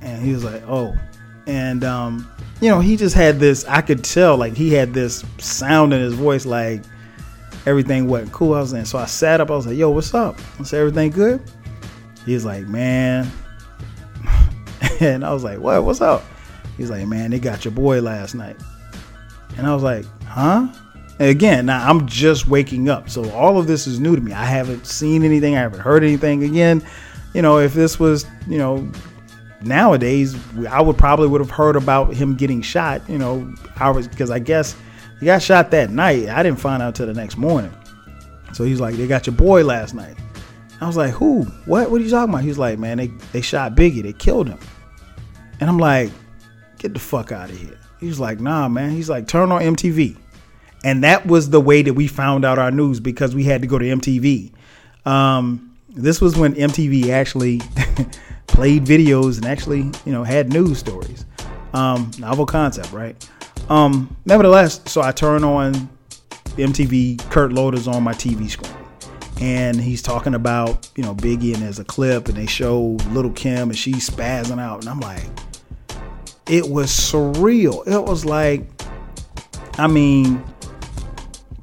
And 0.00 0.22
he 0.22 0.32
was 0.32 0.44
like, 0.44 0.62
oh. 0.68 0.96
And 1.46 1.82
um, 1.84 2.30
you 2.60 2.68
know, 2.68 2.80
he 2.80 2.96
just 2.96 3.14
had 3.14 3.38
this, 3.38 3.64
I 3.66 3.80
could 3.80 4.04
tell 4.04 4.36
like 4.36 4.54
he 4.54 4.72
had 4.72 4.92
this 4.92 5.24
sound 5.38 5.92
in 5.92 6.00
his 6.00 6.14
voice 6.14 6.44
like 6.44 6.82
everything 7.66 8.08
wasn't 8.08 8.32
cool. 8.32 8.54
I 8.54 8.60
was 8.60 8.70
saying, 8.70 8.86
so 8.86 8.98
I 8.98 9.06
sat 9.06 9.40
up, 9.40 9.50
I 9.50 9.54
was 9.54 9.66
like, 9.66 9.76
yo, 9.76 9.90
what's 9.90 10.14
up? 10.14 10.38
I 10.58 10.62
said, 10.62 10.80
everything 10.80 11.10
good? 11.10 11.42
He's 12.24 12.44
like, 12.44 12.66
man. 12.66 13.30
and 15.00 15.24
I 15.24 15.32
was 15.32 15.44
like, 15.44 15.58
what? 15.58 15.84
What's 15.84 16.00
up? 16.00 16.24
He's 16.76 16.90
like, 16.90 17.06
man, 17.06 17.30
they 17.30 17.38
got 17.38 17.64
your 17.64 17.72
boy 17.72 18.00
last 18.00 18.34
night. 18.34 18.56
And 19.56 19.66
I 19.66 19.74
was 19.74 19.82
like, 19.82 20.04
huh? 20.24 20.68
And 21.18 21.30
again, 21.30 21.66
now 21.66 21.88
I'm 21.88 22.06
just 22.06 22.46
waking 22.46 22.88
up. 22.88 23.10
So 23.10 23.28
all 23.30 23.58
of 23.58 23.66
this 23.66 23.86
is 23.86 23.98
new 23.98 24.14
to 24.14 24.22
me. 24.22 24.32
I 24.32 24.44
haven't 24.44 24.86
seen 24.86 25.24
anything. 25.24 25.56
I 25.56 25.60
haven't 25.60 25.80
heard 25.80 26.04
anything. 26.04 26.44
Again, 26.44 26.82
you 27.34 27.42
know, 27.42 27.58
if 27.58 27.74
this 27.74 27.98
was, 27.98 28.26
you 28.46 28.58
know, 28.58 28.90
nowadays, 29.62 30.36
I 30.68 30.80
would 30.80 30.96
probably 30.96 31.28
would 31.28 31.40
have 31.40 31.50
heard 31.50 31.76
about 31.76 32.14
him 32.14 32.36
getting 32.36 32.62
shot, 32.62 33.08
you 33.08 33.18
know, 33.18 33.52
hours 33.78 34.08
because 34.08 34.30
I 34.30 34.38
guess 34.38 34.76
he 35.20 35.26
got 35.26 35.42
shot 35.42 35.70
that 35.72 35.90
night. 35.90 36.28
I 36.28 36.42
didn't 36.42 36.60
find 36.60 36.82
out 36.82 36.94
till 36.94 37.06
the 37.06 37.14
next 37.14 37.36
morning. 37.36 37.72
So 38.52 38.64
he's 38.64 38.80
like, 38.80 38.94
they 38.94 39.06
got 39.06 39.26
your 39.26 39.36
boy 39.36 39.64
last 39.64 39.94
night. 39.94 40.16
I 40.80 40.86
was 40.86 40.96
like, 40.96 41.12
who? 41.12 41.42
What? 41.66 41.90
What 41.90 42.00
are 42.00 42.04
you 42.04 42.10
talking 42.10 42.32
about? 42.32 42.44
He's 42.44 42.58
like, 42.58 42.78
man, 42.78 42.98
they, 42.98 43.08
they 43.32 43.40
shot 43.40 43.74
Biggie. 43.74 44.02
They 44.02 44.12
killed 44.12 44.48
him. 44.48 44.58
And 45.60 45.68
I'm 45.68 45.78
like, 45.78 46.10
get 46.78 46.94
the 46.94 47.00
fuck 47.00 47.32
out 47.32 47.50
of 47.50 47.58
here. 47.58 47.76
He's 47.98 48.20
like, 48.20 48.40
nah, 48.40 48.68
man. 48.68 48.90
He's 48.90 49.10
like, 49.10 49.26
turn 49.26 49.50
on 49.50 49.60
MTV. 49.60 50.16
And 50.84 51.02
that 51.02 51.26
was 51.26 51.50
the 51.50 51.60
way 51.60 51.82
that 51.82 51.94
we 51.94 52.06
found 52.06 52.44
out 52.44 52.60
our 52.60 52.70
news 52.70 53.00
because 53.00 53.34
we 53.34 53.42
had 53.42 53.62
to 53.62 53.66
go 53.66 53.78
to 53.78 53.84
MTV. 53.84 54.52
Um, 55.04 55.67
this 55.88 56.20
was 56.20 56.36
when 56.36 56.54
MTV 56.54 57.08
actually 57.10 57.58
played 58.46 58.84
videos 58.84 59.36
and 59.36 59.46
actually, 59.46 59.90
you 60.04 60.12
know, 60.12 60.24
had 60.24 60.52
news 60.52 60.78
stories. 60.78 61.24
Um, 61.72 62.10
novel 62.18 62.46
concept, 62.46 62.92
right? 62.92 63.16
Um, 63.68 64.16
nevertheless, 64.24 64.80
so 64.86 65.02
I 65.02 65.12
turn 65.12 65.44
on 65.44 65.74
MTV. 66.56 67.18
Kurt 67.30 67.52
Loder's 67.52 67.86
on 67.86 68.02
my 68.02 68.14
TV 68.14 68.48
screen, 68.48 68.72
and 69.40 69.78
he's 69.78 70.00
talking 70.00 70.34
about 70.34 70.90
you 70.96 71.02
know 71.02 71.14
Biggie, 71.14 71.52
and 71.52 71.62
there's 71.62 71.78
a 71.78 71.84
clip, 71.84 72.28
and 72.28 72.36
they 72.36 72.46
show 72.46 72.96
Little 73.10 73.32
Kim, 73.32 73.68
and 73.68 73.78
she's 73.78 74.08
spazzing 74.08 74.60
out, 74.60 74.80
and 74.80 74.88
I'm 74.88 75.00
like, 75.00 75.28
it 76.48 76.68
was 76.68 76.90
surreal. 76.90 77.86
It 77.86 78.02
was 78.02 78.24
like, 78.24 78.66
I 79.76 79.86
mean, 79.86 80.42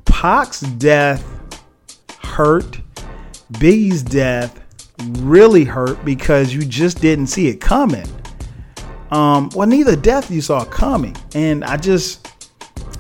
Pac's 0.06 0.62
death 0.62 1.24
hurt. 2.22 2.80
Biggie's 3.54 4.04
death 4.04 4.60
really 5.20 5.64
hurt 5.64 6.04
because 6.06 6.54
you 6.54 6.66
just 6.66 7.02
didn't 7.02 7.28
see 7.28 7.48
it 7.48 7.62
coming. 7.62 8.08
Um, 9.12 9.50
well, 9.56 9.68
neither 9.68 9.96
death 9.96 10.32
you 10.32 10.42
saw 10.42 10.66
coming, 10.66 11.16
and 11.36 11.64
I 11.64 11.78
just, 11.78 12.28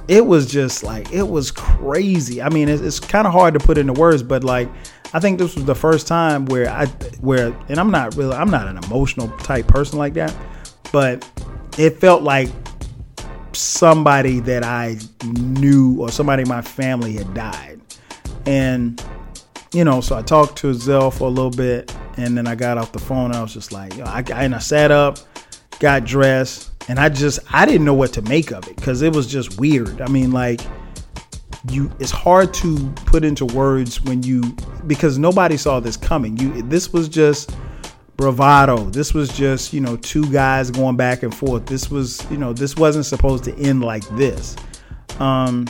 it 0.08 0.26
was 0.26 0.50
just 0.50 0.84
like 0.84 1.12
it 1.12 1.28
was 1.28 1.52
crazy. 1.52 2.42
I 2.42 2.50
mean, 2.50 2.70
it's, 2.70 2.82
it's 2.82 3.00
kind 3.00 3.26
of 3.26 3.34
hard 3.34 3.54
to 3.56 3.60
put 3.60 3.78
into 3.78 3.94
words, 3.94 4.22
but 4.22 4.44
like, 4.44 4.70
I 5.14 5.20
think 5.20 5.40
this 5.40 5.56
was 5.56 5.66
the 5.66 5.76
first 5.76 6.08
time 6.08 6.46
where 6.46 6.70
I, 6.70 6.86
where, 7.22 7.58
and 7.70 7.80
I'm 7.80 7.90
not 7.90 8.16
really, 8.16 8.36
I'm 8.36 8.52
not 8.52 8.68
an 8.68 8.78
emotional 8.78 9.30
type 9.40 9.68
person 9.68 9.98
like 9.98 10.14
that, 10.14 10.36
but 10.92 11.28
it 11.78 12.00
felt 12.00 12.22
like 12.22 12.50
somebody 13.54 14.42
that 14.42 14.64
I 14.64 14.98
knew 15.24 16.02
or 16.02 16.12
somebody 16.12 16.44
in 16.44 16.50
my 16.50 16.62
family 16.62 17.14
had 17.14 17.34
died. 17.34 17.82
And, 18.46 19.04
you 19.76 19.84
know, 19.84 20.00
so 20.00 20.16
I 20.16 20.22
talked 20.22 20.58
to 20.60 20.74
Zell 20.74 21.12
for 21.12 21.26
a 21.26 21.30
little 21.30 21.52
bit 21.52 21.94
and 22.16 22.38
then 22.38 22.48
I 22.48 22.56
got 22.56 22.78
off 22.78 22.94
the 22.94 23.00
phone 23.00 23.34
I 23.34 23.42
was 23.42 23.54
just 23.54 23.74
like, 23.74 24.00
I, 24.00 24.24
I, 24.34 24.44
and 24.44 24.56
I 24.56 24.60
sat 24.60 24.90
up, 24.90 25.20
got 25.80 26.06
dressed, 26.06 26.72
and 26.88 26.98
I 26.98 27.10
just, 27.10 27.40
I 27.52 27.66
didn't 27.66 27.84
know 27.84 27.94
what 27.94 28.14
to 28.14 28.22
make 28.22 28.52
of 28.52 28.66
it 28.70 28.78
because 28.78 29.02
it 29.02 29.14
was 29.14 29.28
just 29.28 29.60
weird. 29.60 30.00
I 30.00 30.08
mean, 30.08 30.32
like, 30.32 30.62
you, 31.70 31.92
it's 32.00 32.12
hard 32.12 32.54
to 32.56 32.90
put 33.06 33.26
into 33.26 33.46
words 33.46 34.02
when 34.02 34.24
you, 34.24 34.56
because 34.88 35.18
nobody 35.18 35.58
saw 35.58 35.82
this 35.82 35.98
coming. 35.98 36.38
You, 36.38 36.62
this 36.62 36.94
was 36.94 37.10
just, 37.10 37.54
bravado. 38.16 38.78
This 38.92 39.14
was 39.14 39.30
just, 39.30 39.74
you 39.74 39.82
know, 39.82 39.98
two 39.98 40.32
guys 40.32 40.72
going 40.72 40.96
back 40.96 41.24
and 41.24 41.36
forth. 41.36 41.66
This 41.66 41.92
was, 41.92 42.26
you 42.32 42.38
know, 42.38 42.54
this 42.54 42.78
wasn't 42.78 43.06
supposed 43.06 43.44
to 43.44 43.56
end 43.58 43.84
like 43.84 44.08
this. 44.16 44.56
Um, 45.20 45.66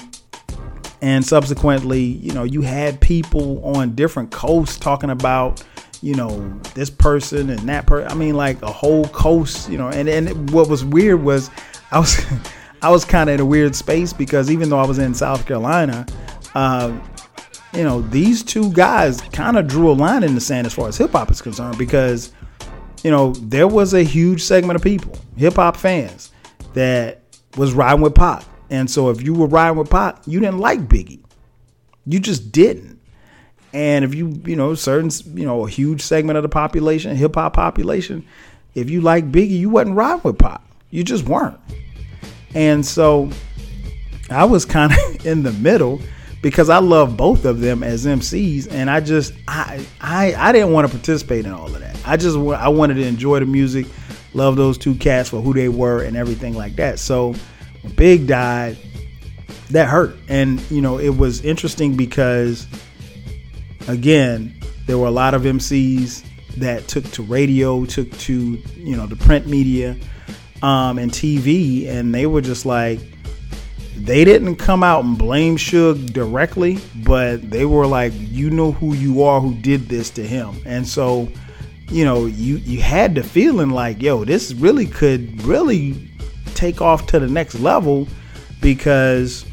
and 1.05 1.23
subsequently, 1.23 2.01
you 2.01 2.33
know, 2.33 2.45
you 2.45 2.63
had 2.63 2.99
people 2.99 3.63
on 3.63 3.93
different 3.93 4.31
coasts 4.31 4.79
talking 4.79 5.11
about, 5.11 5.63
you 6.01 6.15
know, 6.15 6.59
this 6.73 6.89
person 6.89 7.51
and 7.51 7.59
that 7.69 7.85
person. 7.85 8.09
I 8.11 8.15
mean, 8.15 8.33
like 8.33 8.59
a 8.63 8.71
whole 8.71 9.05
coast, 9.09 9.69
you 9.69 9.77
know. 9.77 9.89
And 9.89 10.09
and 10.09 10.49
what 10.49 10.67
was 10.67 10.83
weird 10.83 11.21
was, 11.21 11.51
I 11.91 11.99
was, 11.99 12.25
I 12.81 12.89
was 12.89 13.05
kind 13.05 13.29
of 13.29 13.35
in 13.35 13.39
a 13.39 13.45
weird 13.45 13.75
space 13.75 14.13
because 14.13 14.49
even 14.49 14.69
though 14.69 14.79
I 14.79 14.87
was 14.87 14.97
in 14.97 15.13
South 15.13 15.45
Carolina, 15.45 16.07
uh, 16.55 16.91
you 17.71 17.83
know, 17.83 18.01
these 18.01 18.41
two 18.41 18.73
guys 18.73 19.21
kind 19.21 19.59
of 19.59 19.67
drew 19.67 19.91
a 19.91 19.93
line 19.93 20.23
in 20.23 20.33
the 20.33 20.41
sand 20.41 20.65
as 20.65 20.73
far 20.73 20.87
as 20.87 20.97
hip 20.97 21.11
hop 21.11 21.29
is 21.29 21.39
concerned 21.39 21.77
because, 21.77 22.33
you 23.03 23.11
know, 23.11 23.33
there 23.33 23.67
was 23.67 23.93
a 23.93 24.01
huge 24.01 24.41
segment 24.41 24.75
of 24.75 24.81
people, 24.81 25.15
hip 25.37 25.53
hop 25.53 25.77
fans, 25.77 26.31
that 26.73 27.21
was 27.57 27.73
riding 27.73 28.01
with 28.01 28.15
Pac. 28.15 28.43
And 28.69 28.89
so 28.89 29.09
if 29.09 29.21
you 29.21 29.33
were 29.33 29.47
riding 29.47 29.77
with 29.77 29.89
Pac, 29.89 30.19
you 30.25 30.39
didn't 30.39 30.59
like 30.59 30.81
Biggie. 30.81 31.23
You 32.05 32.19
just 32.19 32.51
didn't. 32.51 32.99
And 33.73 34.05
if 34.05 34.15
you, 34.15 34.41
you 34.45 34.55
know, 34.55 34.73
certain, 34.75 35.09
you 35.37 35.45
know, 35.45 35.65
a 35.65 35.69
huge 35.69 36.01
segment 36.01 36.37
of 36.37 36.43
the 36.43 36.49
population, 36.49 37.15
hip 37.15 37.35
hop 37.35 37.53
population, 37.53 38.25
if 38.73 38.89
you 38.89 39.01
like 39.01 39.31
Biggie, 39.31 39.59
you 39.59 39.69
wasn't 39.69 39.95
riding 39.95 40.21
with 40.23 40.39
Pac. 40.39 40.61
You 40.91 41.03
just 41.03 41.25
weren't. 41.25 41.59
And 42.53 42.85
so 42.85 43.29
I 44.29 44.45
was 44.45 44.65
kind 44.65 44.93
of 44.93 45.25
in 45.25 45.43
the 45.43 45.51
middle 45.51 45.99
because 46.41 46.69
I 46.69 46.77
love 46.77 47.17
both 47.17 47.43
of 47.43 47.59
them 47.59 47.81
as 47.81 48.05
MCs, 48.05 48.71
and 48.71 48.87
I 48.87 48.99
just 48.99 49.33
I 49.47 49.83
I 49.99 50.35
I 50.35 50.51
didn't 50.51 50.73
want 50.73 50.87
to 50.87 50.95
participate 50.95 51.43
in 51.45 51.51
all 51.51 51.65
of 51.65 51.79
that. 51.79 51.97
I 52.05 52.17
just 52.17 52.37
I 52.37 52.67
wanted 52.69 52.95
to 52.95 53.03
enjoy 53.03 53.39
the 53.39 53.47
music, 53.47 53.87
love 54.35 54.55
those 54.55 54.77
two 54.77 54.93
cats 54.93 55.29
for 55.29 55.41
who 55.41 55.53
they 55.53 55.69
were 55.69 56.03
and 56.03 56.15
everything 56.15 56.53
like 56.53 56.75
that. 56.75 56.99
So 56.99 57.33
Big 57.95 58.27
died, 58.27 58.77
that 59.71 59.87
hurt, 59.87 60.15
and 60.27 60.59
you 60.71 60.81
know 60.81 60.97
it 60.99 61.15
was 61.17 61.43
interesting 61.43 61.95
because 61.95 62.67
again 63.87 64.53
there 64.85 64.97
were 64.97 65.07
a 65.07 65.11
lot 65.11 65.33
of 65.33 65.43
MCs 65.43 66.23
that 66.57 66.87
took 66.87 67.03
to 67.11 67.23
radio, 67.23 67.85
took 67.85 68.11
to 68.19 68.61
you 68.77 68.95
know 68.95 69.05
the 69.05 69.15
print 69.15 69.47
media, 69.47 69.97
um, 70.61 70.97
and 70.99 71.11
TV, 71.11 71.87
and 71.87 72.13
they 72.13 72.25
were 72.25 72.41
just 72.41 72.65
like 72.65 72.99
they 73.97 74.25
didn't 74.25 74.57
come 74.57 74.83
out 74.83 75.03
and 75.03 75.17
blame 75.17 75.57
Suge 75.57 76.11
directly, 76.11 76.79
but 77.03 77.49
they 77.49 77.65
were 77.65 77.87
like, 77.87 78.13
you 78.15 78.49
know 78.49 78.73
who 78.73 78.93
you 78.93 79.23
are 79.23 79.39
who 79.39 79.55
did 79.55 79.87
this 79.87 80.09
to 80.11 80.23
him. 80.23 80.55
And 80.65 80.85
so, 80.85 81.29
you 81.89 82.03
know, 82.03 82.25
you 82.25 82.57
you 82.57 82.81
had 82.81 83.15
the 83.15 83.23
feeling 83.23 83.69
like, 83.69 84.01
yo, 84.01 84.25
this 84.25 84.53
really 84.53 84.85
could 84.85 85.41
really 85.43 86.09
take 86.55 86.81
off 86.81 87.05
to 87.07 87.19
the 87.19 87.27
next 87.27 87.55
level 87.55 88.07
because 88.61 89.45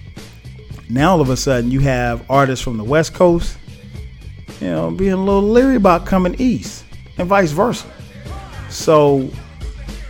now 0.89 1.13
all 1.13 1.21
of 1.21 1.31
a 1.31 1.37
sudden 1.37 1.71
you 1.71 1.81
have 1.81 2.25
artists 2.31 2.65
from 2.65 2.77
the 2.77 2.85
West 2.85 3.15
Coast, 3.15 3.59
you 4.61 4.69
know, 4.69 4.91
being 4.91 5.13
a 5.13 5.17
little 5.17 5.43
leery 5.43 5.77
about 5.77 6.07
coming 6.07 6.35
east 6.39 6.85
and 7.19 7.29
vice 7.29 7.53
versa. 7.53 7.87
So, 8.71 9.29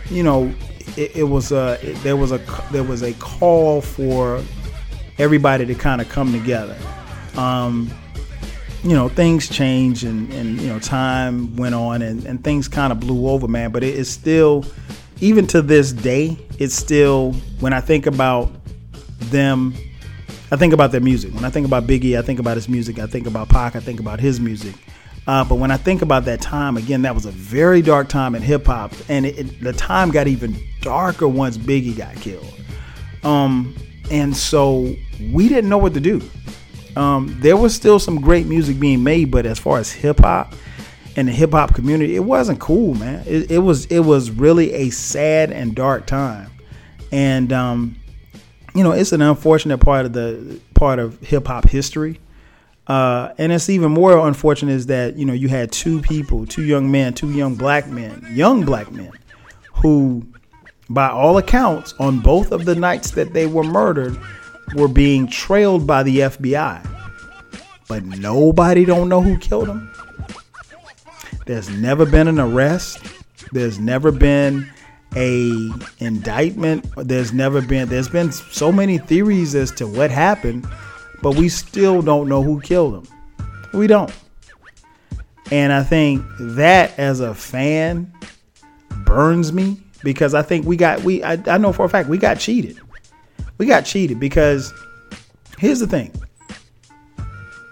you 0.09 0.23
know, 0.23 0.53
it, 0.95 1.15
it 1.15 1.23
was 1.23 1.51
a 1.51 1.79
it, 1.81 1.95
there 2.03 2.15
was 2.15 2.31
a 2.31 2.39
there 2.71 2.83
was 2.83 3.01
a 3.01 3.13
call 3.13 3.81
for 3.81 4.43
everybody 5.17 5.65
to 5.65 5.75
kind 5.75 6.01
of 6.01 6.09
come 6.09 6.31
together. 6.31 6.77
Um, 7.35 7.91
you 8.83 8.93
know, 8.93 9.07
things 9.07 9.47
changed 9.47 10.03
and, 10.03 10.31
and 10.33 10.59
you 10.59 10.67
know, 10.67 10.79
time 10.79 11.55
went 11.55 11.73
on 11.73 12.01
and, 12.01 12.25
and 12.25 12.43
things 12.43 12.67
kind 12.67 12.91
of 12.91 12.99
blew 12.99 13.29
over, 13.29 13.47
man. 13.47 13.71
But 13.71 13.83
it 13.83 13.95
is 13.95 14.09
still, 14.09 14.65
even 15.21 15.47
to 15.47 15.61
this 15.61 15.91
day, 15.91 16.37
it's 16.59 16.75
still, 16.75 17.33
when 17.59 17.73
I 17.73 17.81
think 17.81 18.05
about 18.05 18.51
them, 19.19 19.73
I 20.51 20.55
think 20.55 20.73
about 20.73 20.91
their 20.91 21.01
music. 21.01 21.33
When 21.33 21.45
I 21.45 21.49
think 21.49 21.65
about 21.65 21.87
Biggie, 21.87 22.17
I 22.17 22.21
think 22.21 22.39
about 22.39 22.55
his 22.55 22.69
music. 22.69 22.99
I 22.99 23.07
think 23.07 23.25
about 23.25 23.49
Pac, 23.49 23.75
I 23.75 23.79
think 23.79 23.99
about 23.99 24.19
his 24.19 24.39
music. 24.39 24.75
Uh, 25.25 25.43
but 25.43 25.55
when 25.55 25.71
I 25.71 25.77
think 25.77 26.01
about 26.01 26.25
that 26.25 26.41
time, 26.41 26.75
again, 26.75 27.01
that 27.03 27.15
was 27.15 27.25
a 27.25 27.31
very 27.31 27.81
dark 27.81 28.09
time 28.09 28.35
in 28.35 28.41
hip 28.41 28.65
hop, 28.65 28.93
and 29.07 29.25
it, 29.25 29.39
it, 29.39 29.61
the 29.61 29.71
time 29.73 30.11
got 30.11 30.27
even 30.27 30.55
darker 30.81 31.27
once 31.27 31.57
Biggie 31.57 31.95
got 31.95 32.15
killed. 32.17 32.53
Um, 33.23 33.73
and 34.11 34.35
so 34.35 34.93
we 35.31 35.47
didn't 35.47 35.69
know 35.69 35.77
what 35.77 35.93
to 35.93 36.01
do. 36.01 36.21
Um, 36.97 37.35
there 37.39 37.55
was 37.55 37.73
still 37.73 37.99
some 37.99 38.19
great 38.19 38.45
music 38.47 38.79
being 38.79 39.01
made, 39.01 39.31
but 39.31 39.45
as 39.45 39.57
far 39.57 39.79
as 39.79 39.91
hip 39.91 40.19
hop 40.19 40.53
and 41.15 41.27
the 41.27 41.31
hip 41.31 41.51
hop 41.51 41.75
community, 41.75 42.15
it 42.15 42.23
wasn't 42.23 42.59
cool, 42.59 42.95
man. 42.95 43.23
It, 43.27 43.51
it, 43.51 43.59
was 43.59 43.85
it 43.85 43.99
was 43.99 44.31
really 44.31 44.73
a 44.73 44.89
sad 44.89 45.51
and 45.51 45.75
dark 45.75 46.05
time, 46.05 46.49
and 47.11 47.53
um, 47.53 47.95
you 48.73 48.83
know, 48.83 48.91
it's 48.91 49.11
an 49.11 49.21
unfortunate 49.21 49.79
part 49.79 50.05
of 50.05 50.13
the 50.13 50.59
part 50.73 50.99
of 50.99 51.19
hip 51.21 51.47
hop 51.47 51.69
history. 51.69 52.19
Uh, 52.85 53.33
and 53.37 53.53
it's 53.53 53.69
even 53.69 53.93
more 53.93 54.27
unfortunate 54.27 54.73
is 54.73 54.87
that 54.87 55.15
you 55.15 55.25
know 55.25 55.33
you 55.33 55.47
had 55.47 55.71
two 55.71 56.01
people, 56.01 56.45
two 56.45 56.63
young 56.63 56.91
men, 56.91 57.13
two 57.13 57.31
young 57.31 57.55
black 57.55 57.87
men, 57.87 58.25
young 58.31 58.65
black 58.65 58.91
men, 58.91 59.11
who, 59.75 60.25
by 60.89 61.07
all 61.07 61.37
accounts, 61.37 61.93
on 61.99 62.19
both 62.19 62.51
of 62.51 62.65
the 62.65 62.75
nights 62.75 63.11
that 63.11 63.33
they 63.33 63.47
were 63.47 63.63
murdered, 63.63 64.17
were 64.75 64.89
being 64.89 65.27
trailed 65.27 65.87
by 65.87 66.03
the 66.03 66.19
FBI. 66.19 66.89
But 67.87 68.03
nobody 68.03 68.85
don't 68.85 69.07
know 69.07 69.21
who 69.21 69.37
killed 69.37 69.67
them. 69.67 69.92
There's 71.45 71.69
never 71.69 72.05
been 72.05 72.27
an 72.27 72.39
arrest. 72.39 72.99
There's 73.51 73.79
never 73.79 74.11
been 74.11 74.69
a 75.15 75.69
indictment. 75.99 76.85
There's 76.95 77.33
never 77.33 77.61
been 77.61 77.89
there's 77.89 78.09
been 78.09 78.31
so 78.31 78.71
many 78.71 78.97
theories 78.97 79.55
as 79.55 79.71
to 79.71 79.87
what 79.87 80.09
happened, 80.11 80.67
but 81.21 81.35
we 81.35 81.49
still 81.49 82.01
don't 82.01 82.29
know 82.29 82.41
who 82.41 82.61
killed 82.61 82.95
him. 82.95 83.13
We 83.73 83.87
don't. 83.87 84.13
And 85.51 85.73
I 85.73 85.83
think 85.83 86.25
that 86.39 86.97
as 86.97 87.19
a 87.19 87.35
fan 87.35 88.11
burns 89.05 89.51
me 89.51 89.81
because 90.03 90.33
I 90.33 90.41
think 90.41 90.65
we 90.65 90.77
got 90.77 91.03
we 91.03 91.23
I, 91.23 91.37
I 91.47 91.57
know 91.57 91.73
for 91.73 91.85
a 91.85 91.89
fact 91.89 92.09
we 92.09 92.17
got 92.17 92.39
cheated. 92.39 92.79
We 93.57 93.65
got 93.65 93.85
cheated 93.85 94.19
because 94.19 94.73
here's 95.57 95.79
the 95.79 95.87
thing. 95.87 96.11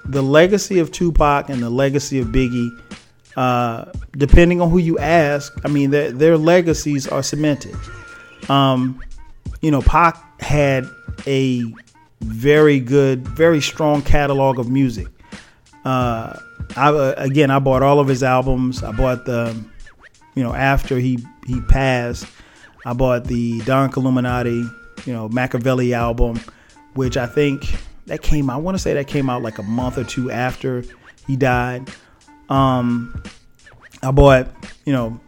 The 0.06 0.22
legacy 0.22 0.80
of 0.80 0.92
Tupac 0.92 1.50
and 1.50 1.62
the 1.62 1.70
legacy 1.70 2.20
of 2.20 2.28
Biggie 2.28 2.70
uh, 3.36 3.86
depending 4.12 4.62
on 4.62 4.70
who 4.70 4.78
you 4.78 4.98
ask, 5.00 5.54
I 5.64 5.68
mean, 5.68 5.92
their, 5.92 6.12
their 6.12 6.38
legacies 6.38 7.08
are 7.08 7.24
cemented. 7.24 7.76
Um, 8.50 9.02
you 9.62 9.72
know, 9.72 9.82
Pac 9.82 10.42
had 10.42 10.86
a 11.28 11.64
very 12.22 12.80
good, 12.80 13.28
very 13.28 13.62
strong 13.62 14.02
catalog 14.02 14.60
of 14.60 14.70
music. 14.70 15.08
Uh, 15.86 16.38
I, 16.76 16.90
uh, 16.90 17.14
again, 17.18 17.52
I 17.52 17.60
bought 17.60 17.84
all 17.84 18.00
of 18.00 18.08
his 18.08 18.24
albums. 18.24 18.84
I 18.84 18.92
bought 18.92 19.26
the, 19.26 19.56
you 20.36 20.44
know, 20.44 20.54
after 20.54 21.00
he 21.00 21.20
he 21.48 21.60
passed, 21.62 22.26
I 22.86 22.94
bought 22.94 23.26
the 23.26 23.62
Don 23.62 23.92
Killuminati, 23.92 25.06
you 25.06 25.14
know, 25.14 25.28
Makaveli 25.30 25.94
album, 25.94 26.40
which 26.94 27.18
I 27.18 27.26
think 27.26 27.64
that 28.06 28.22
came. 28.22 28.50
I 28.50 28.58
want 28.58 28.76
to 28.76 28.80
say 28.80 28.94
that 28.94 29.08
came 29.08 29.30
out 29.30 29.42
like 29.42 29.58
a 29.58 29.64
month 29.64 29.98
or 29.98 30.04
two 30.04 30.32
after 30.32 30.84
he 31.28 31.36
died. 31.36 31.90
Um, 32.50 33.24
I 34.04 34.12
bought, 34.12 34.48
you 34.86 34.94
know, 34.94 35.20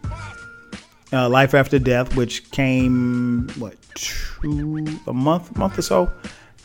uh, 1.12 1.30
Life 1.30 1.54
After 1.54 1.80
Death, 1.80 2.16
which 2.16 2.50
came 2.52 3.48
what 3.58 3.76
two 3.96 4.86
a 5.08 5.14
month, 5.14 5.56
month 5.58 5.78
or 5.78 5.84
so 5.84 6.12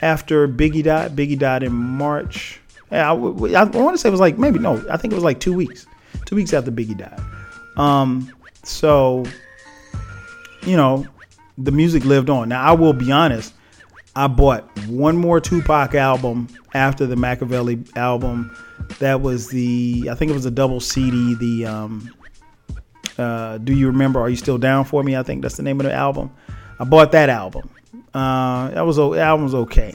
after 0.01 0.49
Biggie 0.49 0.83
died. 0.85 1.15
Biggie 1.15 1.39
died 1.39 1.63
in 1.63 1.73
March. 1.73 2.61
Yeah, 2.91 3.13
I, 3.13 3.15
I, 3.15 3.63
I 3.63 3.65
want 3.65 3.95
to 3.95 3.99
say 3.99 4.09
it 4.09 4.13
was 4.13 4.21
like 4.21 4.39
maybe 4.39 4.59
no, 4.59 4.85
I 4.91 4.97
think 4.97 5.13
it 5.13 5.15
was 5.17 5.25
like 5.25 5.41
two 5.41 5.53
weeks, 5.53 5.87
two 6.25 6.37
weeks 6.37 6.53
after 6.53 6.71
Biggie 6.71 6.97
died. 6.97 7.21
Um, 7.77 8.33
so 8.63 9.25
you 10.63 10.77
know, 10.77 11.07
the 11.57 11.73
music 11.73 12.05
lived 12.05 12.31
on. 12.31 12.49
Now 12.49 12.63
I 12.63 12.73
will 12.73 12.93
be 12.93 13.13
honest, 13.13 13.53
I 14.19 14.27
bought 14.27 14.65
one 14.89 15.17
more 15.17 15.39
Tupac 15.39 15.95
album 15.95 16.49
after 16.75 17.07
the 17.07 17.15
Makaveli 17.15 17.97
album 17.97 18.51
that 18.99 19.21
was 19.21 19.47
the 19.47 20.09
I 20.11 20.17
think 20.17 20.33
it 20.33 20.35
was 20.35 20.45
a 20.45 20.51
double 20.51 20.81
CD. 20.81 21.37
The 21.37 21.67
um, 21.67 22.11
uh, 23.17 23.59
Do 23.59 23.73
you 23.73 23.87
remember? 23.87 24.19
Are 24.19 24.29
you 24.29 24.35
still 24.35 24.59
down 24.59 24.85
for 24.87 25.05
me? 25.05 25.15
I 25.15 25.23
think 25.23 25.43
that's 25.43 25.57
the 25.57 25.63
name 25.63 25.79
of 25.79 25.87
the 25.87 25.93
album. 25.93 26.33
I 26.81 26.85
bought 26.85 27.13
that 27.13 27.29
album. 27.29 27.71
Uh, 28.13 28.71
that 28.71 28.81
was 28.85 28.97
the 28.97 29.21
album 29.21 29.45
was 29.45 29.55
okay. 29.55 29.95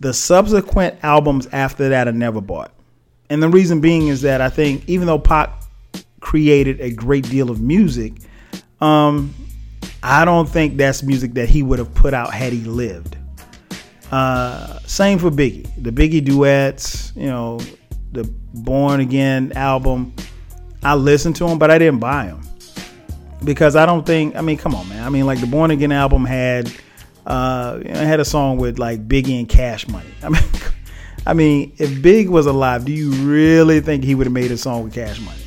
The 0.00 0.14
subsequent 0.14 1.04
albums 1.04 1.46
after 1.52 1.90
that 1.90 2.08
I 2.08 2.12
never 2.12 2.40
bought, 2.40 2.72
and 3.28 3.42
the 3.42 3.50
reason 3.50 3.82
being 3.82 4.08
is 4.08 4.22
that 4.22 4.40
I 4.40 4.48
think 4.48 4.88
even 4.88 5.06
though 5.06 5.18
Pac 5.18 5.52
created 6.20 6.80
a 6.80 6.90
great 6.90 7.28
deal 7.28 7.50
of 7.50 7.60
music, 7.60 8.14
um, 8.80 9.34
I 10.02 10.24
don't 10.24 10.48
think 10.48 10.78
that's 10.78 11.02
music 11.02 11.34
that 11.34 11.50
he 11.50 11.62
would 11.62 11.78
have 11.80 11.92
put 11.94 12.14
out 12.14 12.32
had 12.32 12.54
he 12.54 12.60
lived. 12.60 13.18
Uh, 14.12 14.78
same 14.80 15.18
for 15.18 15.30
Biggie. 15.30 15.66
The 15.82 15.90
Biggie 15.90 16.22
duets, 16.22 17.12
you 17.16 17.28
know, 17.28 17.58
the 18.12 18.24
Born 18.52 19.00
Again 19.00 19.52
album. 19.56 20.14
I 20.82 20.94
listened 20.94 21.36
to 21.36 21.46
them, 21.46 21.58
but 21.58 21.70
I 21.70 21.78
didn't 21.78 22.00
buy 22.00 22.26
them 22.26 22.42
because 23.42 23.74
I 23.74 23.86
don't 23.86 24.04
think. 24.04 24.36
I 24.36 24.42
mean, 24.42 24.58
come 24.58 24.74
on, 24.74 24.86
man. 24.88 25.02
I 25.02 25.08
mean, 25.08 25.24
like 25.24 25.40
the 25.40 25.46
Born 25.46 25.70
Again 25.70 25.92
album 25.92 26.26
had, 26.26 26.70
uh, 27.26 27.78
you 27.82 27.88
know, 27.88 28.04
had 28.04 28.20
a 28.20 28.24
song 28.24 28.58
with 28.58 28.78
like 28.78 29.08
Biggie 29.08 29.38
and 29.38 29.48
Cash 29.48 29.88
Money. 29.88 30.10
I 30.22 30.28
mean, 30.28 30.42
I 31.26 31.32
mean, 31.32 31.72
if 31.78 32.02
Big 32.02 32.28
was 32.28 32.44
alive, 32.44 32.84
do 32.84 32.92
you 32.92 33.12
really 33.12 33.80
think 33.80 34.04
he 34.04 34.14
would 34.14 34.26
have 34.26 34.34
made 34.34 34.50
a 34.50 34.58
song 34.58 34.84
with 34.84 34.92
Cash 34.92 35.20
Money? 35.20 35.38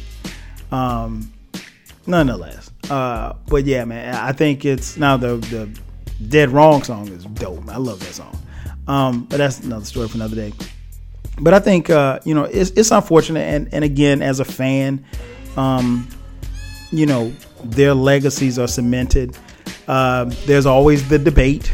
Um, 0.72 1.32
nonetheless, 2.08 2.72
uh, 2.90 3.34
but 3.48 3.66
yeah, 3.66 3.86
man, 3.86 4.16
I 4.16 4.32
think 4.32 4.66
it's 4.66 4.98
now 4.98 5.18
the 5.18 5.36
the 5.36 5.70
Dead 6.30 6.50
Wrong 6.50 6.82
song 6.82 7.10
is 7.10 7.26
dope. 7.26 7.70
I 7.70 7.78
love 7.78 8.00
that 8.00 8.14
song. 8.14 8.36
Um, 8.88 9.26
but 9.26 9.38
that's 9.38 9.62
another 9.62 9.86
story 9.86 10.08
for 10.08 10.16
another 10.16 10.36
day 10.36 10.54
but 11.40 11.54
I 11.54 11.60
think 11.60 11.90
uh, 11.90 12.20
you 12.24 12.34
know 12.34 12.44
it's, 12.44 12.72
it's 12.72 12.92
unfortunate, 12.92 13.42
and 13.42 13.74
and 13.74 13.84
again, 13.84 14.22
as 14.22 14.40
a 14.40 14.46
fan, 14.46 15.06
um, 15.58 16.08
you 16.92 17.06
know 17.06 17.34
their 17.64 17.94
legacies 17.94 18.58
are 18.60 18.68
cemented. 18.68 19.38
Uh, 19.88 20.26
there's 20.46 20.66
always 20.66 21.08
the 21.10 21.20
debate 21.20 21.72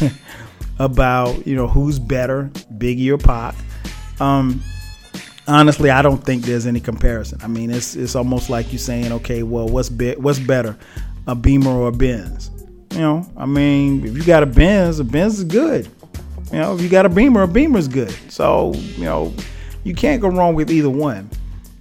about 0.78 1.46
you 1.46 1.54
know 1.54 1.68
who's 1.68 1.98
better, 1.98 2.50
Biggie 2.76 3.12
or 3.12 3.18
Pac. 3.18 3.54
Um, 4.20 4.62
honestly, 5.46 5.90
I 5.90 6.02
don't 6.02 6.22
think 6.24 6.44
there's 6.44 6.66
any 6.66 6.80
comparison. 6.80 7.38
I 7.42 7.46
mean, 7.46 7.70
it's 7.70 7.94
it's 7.94 8.16
almost 8.16 8.50
like 8.50 8.72
you 8.72 8.78
saying, 8.78 9.12
okay, 9.12 9.42
well, 9.42 9.68
what's 9.68 9.88
be- 9.88 10.16
what's 10.16 10.40
better, 10.40 10.76
a 11.26 11.34
Beamer 11.34 11.70
or 11.70 11.88
a 11.88 11.92
Benz? 11.92 12.50
You 12.92 13.00
know, 13.02 13.30
I 13.36 13.46
mean, 13.46 14.06
if 14.06 14.16
you 14.16 14.24
got 14.24 14.42
a 14.42 14.46
Benz, 14.46 14.98
a 14.98 15.04
Benz 15.04 15.38
is 15.38 15.44
good. 15.44 15.88
You 16.56 16.62
know, 16.62 16.74
if 16.74 16.80
you 16.80 16.88
got 16.88 17.04
a 17.04 17.10
Beamer, 17.10 17.42
a 17.42 17.46
Beamer's 17.46 17.86
good. 17.86 18.16
So, 18.30 18.72
you 18.72 19.04
know, 19.04 19.34
you 19.84 19.94
can't 19.94 20.22
go 20.22 20.28
wrong 20.28 20.54
with 20.54 20.70
either 20.70 20.88
one. 20.88 21.28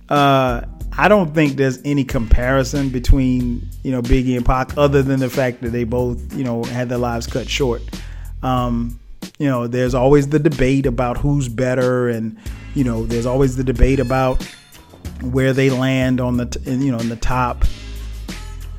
Uh, 0.10 0.64
I 0.98 1.08
don't 1.08 1.34
think 1.34 1.56
there's 1.56 1.80
any 1.86 2.04
comparison 2.04 2.90
between, 2.90 3.70
you 3.84 3.94
know, 3.94 4.02
Biggie 4.02 4.36
and 4.36 4.46
Pac 4.46 4.78
other 4.78 5.02
than 5.02 5.22
the 5.22 5.30
fact 5.30 5.62
that 5.62 5.70
they 5.70 5.86
both, 5.86 6.34
you 6.34 6.44
know, 6.44 6.62
had 6.66 6.90
their 6.90 6.98
lives 6.98 7.26
cut 7.26 7.50
short. 7.50 7.84
Um, 8.44 9.00
you 9.40 9.48
know, 9.48 9.66
there's 9.66 9.96
always 9.96 10.28
the 10.28 10.40
debate 10.40 10.86
about 10.86 11.20
who's 11.20 11.48
better 11.48 12.10
and, 12.10 12.38
you 12.74 12.84
know, 12.84 13.06
there's 13.06 13.26
always 13.26 13.56
the 13.56 13.64
debate 13.64 14.02
about 14.02 14.44
where 15.22 15.54
they 15.54 15.70
land 15.70 16.20
on 16.20 16.36
the, 16.36 16.62
you 16.66 16.92
know, 16.92 16.98
in 16.98 17.08
the 17.08 17.16
top 17.16 17.64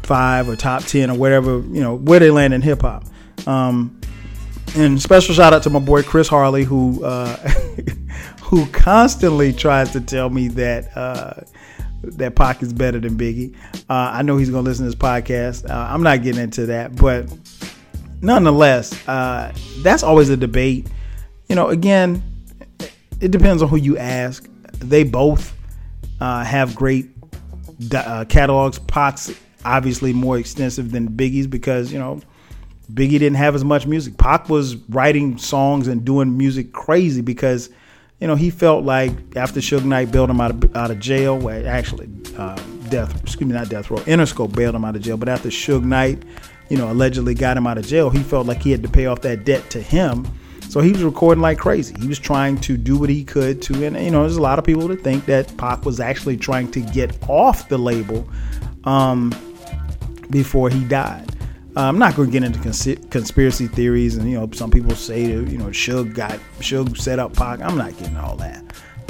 five 0.02 0.46
or 0.46 0.56
top 0.56 0.82
10 0.82 1.08
or 1.08 1.16
whatever, 1.16 1.60
you 1.60 1.80
know, 1.80 1.94
where 1.94 2.20
they 2.20 2.30
land 2.30 2.52
in 2.52 2.60
hip 2.60 2.82
hop. 2.82 3.04
Um, 3.46 3.95
and 4.76 5.00
special 5.00 5.34
shout 5.34 5.52
out 5.52 5.62
to 5.62 5.70
my 5.70 5.78
boy 5.78 6.02
Chris 6.02 6.28
Harley, 6.28 6.64
who 6.64 7.02
uh, 7.04 7.36
who 8.42 8.66
constantly 8.66 9.52
tries 9.52 9.90
to 9.92 10.00
tell 10.00 10.30
me 10.30 10.48
that 10.48 10.96
uh, 10.96 11.40
that 12.02 12.36
Pac 12.36 12.62
is 12.62 12.72
better 12.72 13.00
than 13.00 13.16
Biggie. 13.16 13.54
Uh, 13.88 14.10
I 14.12 14.22
know 14.22 14.36
he's 14.36 14.50
gonna 14.50 14.62
listen 14.62 14.84
to 14.84 14.90
this 14.90 14.98
podcast. 14.98 15.68
Uh, 15.68 15.88
I'm 15.90 16.02
not 16.02 16.22
getting 16.22 16.42
into 16.42 16.66
that, 16.66 16.94
but 16.96 17.26
nonetheless, 18.20 19.06
uh, 19.08 19.52
that's 19.78 20.02
always 20.02 20.28
a 20.28 20.36
debate. 20.36 20.86
You 21.48 21.56
know, 21.56 21.68
again, 21.68 22.22
it 23.20 23.30
depends 23.30 23.62
on 23.62 23.68
who 23.68 23.76
you 23.76 23.96
ask. 23.96 24.48
They 24.78 25.04
both 25.04 25.56
uh, 26.20 26.44
have 26.44 26.74
great 26.74 27.08
catalogs. 28.28 28.78
Pac's 28.80 29.32
obviously 29.64 30.12
more 30.12 30.38
extensive 30.38 30.92
than 30.92 31.08
Biggie's 31.08 31.46
because 31.46 31.92
you 31.92 31.98
know 31.98 32.20
Biggie 32.92 33.18
didn't 33.18 33.34
have 33.34 33.54
as 33.54 33.64
much 33.64 33.86
music. 33.86 34.16
Pac 34.16 34.48
was 34.48 34.76
writing 34.88 35.38
songs 35.38 35.88
and 35.88 36.04
doing 36.04 36.38
music 36.38 36.72
crazy 36.72 37.20
because, 37.20 37.68
you 38.20 38.26
know, 38.28 38.36
he 38.36 38.50
felt 38.50 38.84
like 38.84 39.12
after 39.36 39.60
Suge 39.60 39.84
Knight 39.84 40.12
bailed 40.12 40.30
him 40.30 40.40
out 40.40 40.50
of, 40.52 40.76
out 40.76 40.90
of 40.90 41.00
jail, 41.00 41.36
well, 41.36 41.66
actually, 41.66 42.08
uh, 42.36 42.54
death, 42.88 43.20
excuse 43.22 43.48
me, 43.48 43.54
not 43.54 43.68
death 43.68 43.90
row, 43.90 43.98
Interscope 43.98 44.54
bailed 44.54 44.76
him 44.76 44.84
out 44.84 44.94
of 44.94 45.02
jail, 45.02 45.16
but 45.16 45.28
after 45.28 45.48
Suge 45.48 45.82
Knight, 45.82 46.22
you 46.68 46.76
know, 46.76 46.90
allegedly 46.90 47.34
got 47.34 47.56
him 47.56 47.66
out 47.66 47.76
of 47.76 47.86
jail, 47.86 48.08
he 48.08 48.22
felt 48.22 48.46
like 48.46 48.62
he 48.62 48.70
had 48.70 48.82
to 48.82 48.88
pay 48.88 49.06
off 49.06 49.20
that 49.22 49.44
debt 49.44 49.68
to 49.70 49.82
him. 49.82 50.26
So 50.68 50.80
he 50.80 50.92
was 50.92 51.02
recording 51.02 51.42
like 51.42 51.58
crazy. 51.58 51.94
He 52.00 52.08
was 52.08 52.18
trying 52.18 52.58
to 52.62 52.76
do 52.76 52.98
what 52.98 53.08
he 53.08 53.24
could 53.24 53.62
to, 53.62 53.84
and 53.84 53.96
you 53.96 54.10
know, 54.10 54.22
there's 54.22 54.36
a 54.36 54.42
lot 54.42 54.58
of 54.58 54.64
people 54.64 54.88
that 54.88 55.02
think 55.02 55.26
that 55.26 55.56
Pac 55.56 55.84
was 55.84 56.00
actually 56.00 56.36
trying 56.36 56.70
to 56.72 56.80
get 56.80 57.16
off 57.28 57.68
the 57.68 57.78
label 57.78 58.28
um, 58.84 59.32
before 60.30 60.70
he 60.70 60.84
died. 60.84 61.35
I'm 61.82 61.98
not 61.98 62.16
going 62.16 62.28
to 62.28 62.32
get 62.32 62.42
into 62.42 62.58
cons- 62.60 63.08
conspiracy 63.10 63.66
theories, 63.66 64.16
and 64.16 64.30
you 64.30 64.38
know, 64.38 64.48
some 64.52 64.70
people 64.70 64.94
say 64.94 65.26
that 65.34 65.50
you 65.50 65.58
know 65.58 65.66
Suge 65.66 66.14
got 66.14 66.38
Suge 66.58 66.96
set 66.98 67.18
up 67.18 67.34
Pac. 67.34 67.60
I'm 67.60 67.76
not 67.76 67.96
getting 67.98 68.16
all 68.16 68.36
that. 68.36 68.62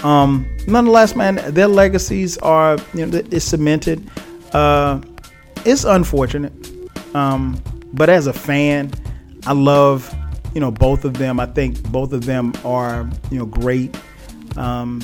Um, 0.04 0.46
nonetheless, 0.66 1.16
man, 1.16 1.36
their 1.54 1.68
legacies 1.68 2.38
are 2.38 2.78
you 2.94 3.06
know 3.06 3.22
it's 3.30 3.44
cemented. 3.44 4.10
Uh, 4.52 5.00
it's 5.64 5.84
unfortunate, 5.84 6.52
um, 7.14 7.60
but 7.92 8.08
as 8.08 8.26
a 8.26 8.32
fan, 8.32 8.92
I 9.46 9.52
love 9.52 10.14
you 10.56 10.60
know, 10.60 10.70
both 10.70 11.04
of 11.04 11.18
them. 11.18 11.38
I 11.38 11.44
think 11.44 11.82
both 11.92 12.14
of 12.14 12.24
them 12.24 12.54
are, 12.64 13.06
you 13.30 13.38
know, 13.38 13.44
great. 13.44 13.94
Um, 14.56 15.02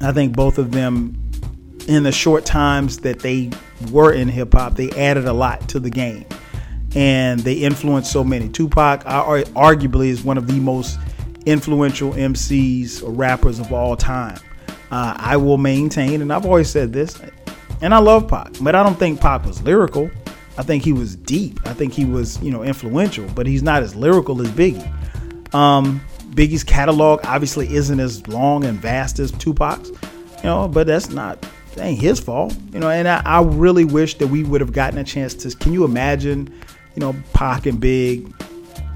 I 0.00 0.12
think 0.12 0.34
both 0.34 0.56
of 0.56 0.72
them, 0.72 1.14
in 1.86 2.04
the 2.04 2.10
short 2.10 2.46
times 2.46 3.00
that 3.00 3.18
they 3.18 3.50
were 3.92 4.14
in 4.14 4.28
hip 4.28 4.54
hop, 4.54 4.76
they 4.76 4.90
added 4.92 5.26
a 5.26 5.32
lot 5.34 5.68
to 5.68 5.78
the 5.78 5.90
game, 5.90 6.24
and 6.94 7.40
they 7.40 7.54
influenced 7.54 8.10
so 8.10 8.24
many. 8.24 8.48
Tupac, 8.48 9.04
arguably, 9.04 10.08
is 10.08 10.22
one 10.22 10.38
of 10.38 10.46
the 10.46 10.60
most 10.60 10.98
influential 11.44 12.12
MCs 12.12 13.02
or 13.02 13.10
rappers 13.10 13.58
of 13.58 13.72
all 13.72 13.96
time. 13.96 14.38
Uh, 14.90 15.14
I 15.16 15.36
will 15.36 15.58
maintain, 15.58 16.22
and 16.22 16.32
I've 16.32 16.46
always 16.46 16.70
said 16.70 16.92
this, 16.92 17.20
and 17.80 17.92
I 17.92 17.98
love 17.98 18.28
Pac, 18.28 18.52
but 18.60 18.74
I 18.74 18.82
don't 18.82 18.98
think 18.98 19.20
Pac 19.20 19.44
was 19.44 19.62
lyrical. 19.62 20.10
I 20.58 20.62
think 20.62 20.84
he 20.84 20.92
was 20.92 21.16
deep. 21.16 21.60
I 21.66 21.74
think 21.74 21.92
he 21.92 22.04
was, 22.04 22.40
you 22.42 22.50
know, 22.50 22.62
influential, 22.62 23.28
but 23.34 23.46
he's 23.46 23.62
not 23.62 23.82
as 23.82 23.94
lyrical 23.94 24.40
as 24.40 24.48
Biggie. 24.48 25.54
Um, 25.54 26.00
Biggie's 26.30 26.64
catalog 26.64 27.20
obviously 27.24 27.74
isn't 27.74 28.00
as 28.00 28.26
long 28.28 28.64
and 28.64 28.78
vast 28.78 29.18
as 29.18 29.32
Tupac's, 29.32 29.88
you 29.88 30.44
know, 30.44 30.68
but 30.68 30.86
that's 30.86 31.10
not 31.10 31.40
that 31.76 31.84
ain't 31.84 32.00
his 32.00 32.18
fault, 32.18 32.56
you 32.72 32.80
know. 32.80 32.88
And 32.88 33.06
I, 33.06 33.22
I 33.24 33.42
really 33.42 33.84
wish 33.84 34.16
that 34.18 34.26
we 34.26 34.44
would 34.44 34.60
have 34.60 34.72
gotten 34.72 34.98
a 34.98 35.04
chance 35.04 35.34
to. 35.34 35.50
Can 35.56 35.72
you 35.72 35.84
imagine, 35.84 36.52
you 36.96 37.00
know, 37.00 37.14
Pac 37.32 37.66
and 37.66 37.78
Big, 37.78 38.32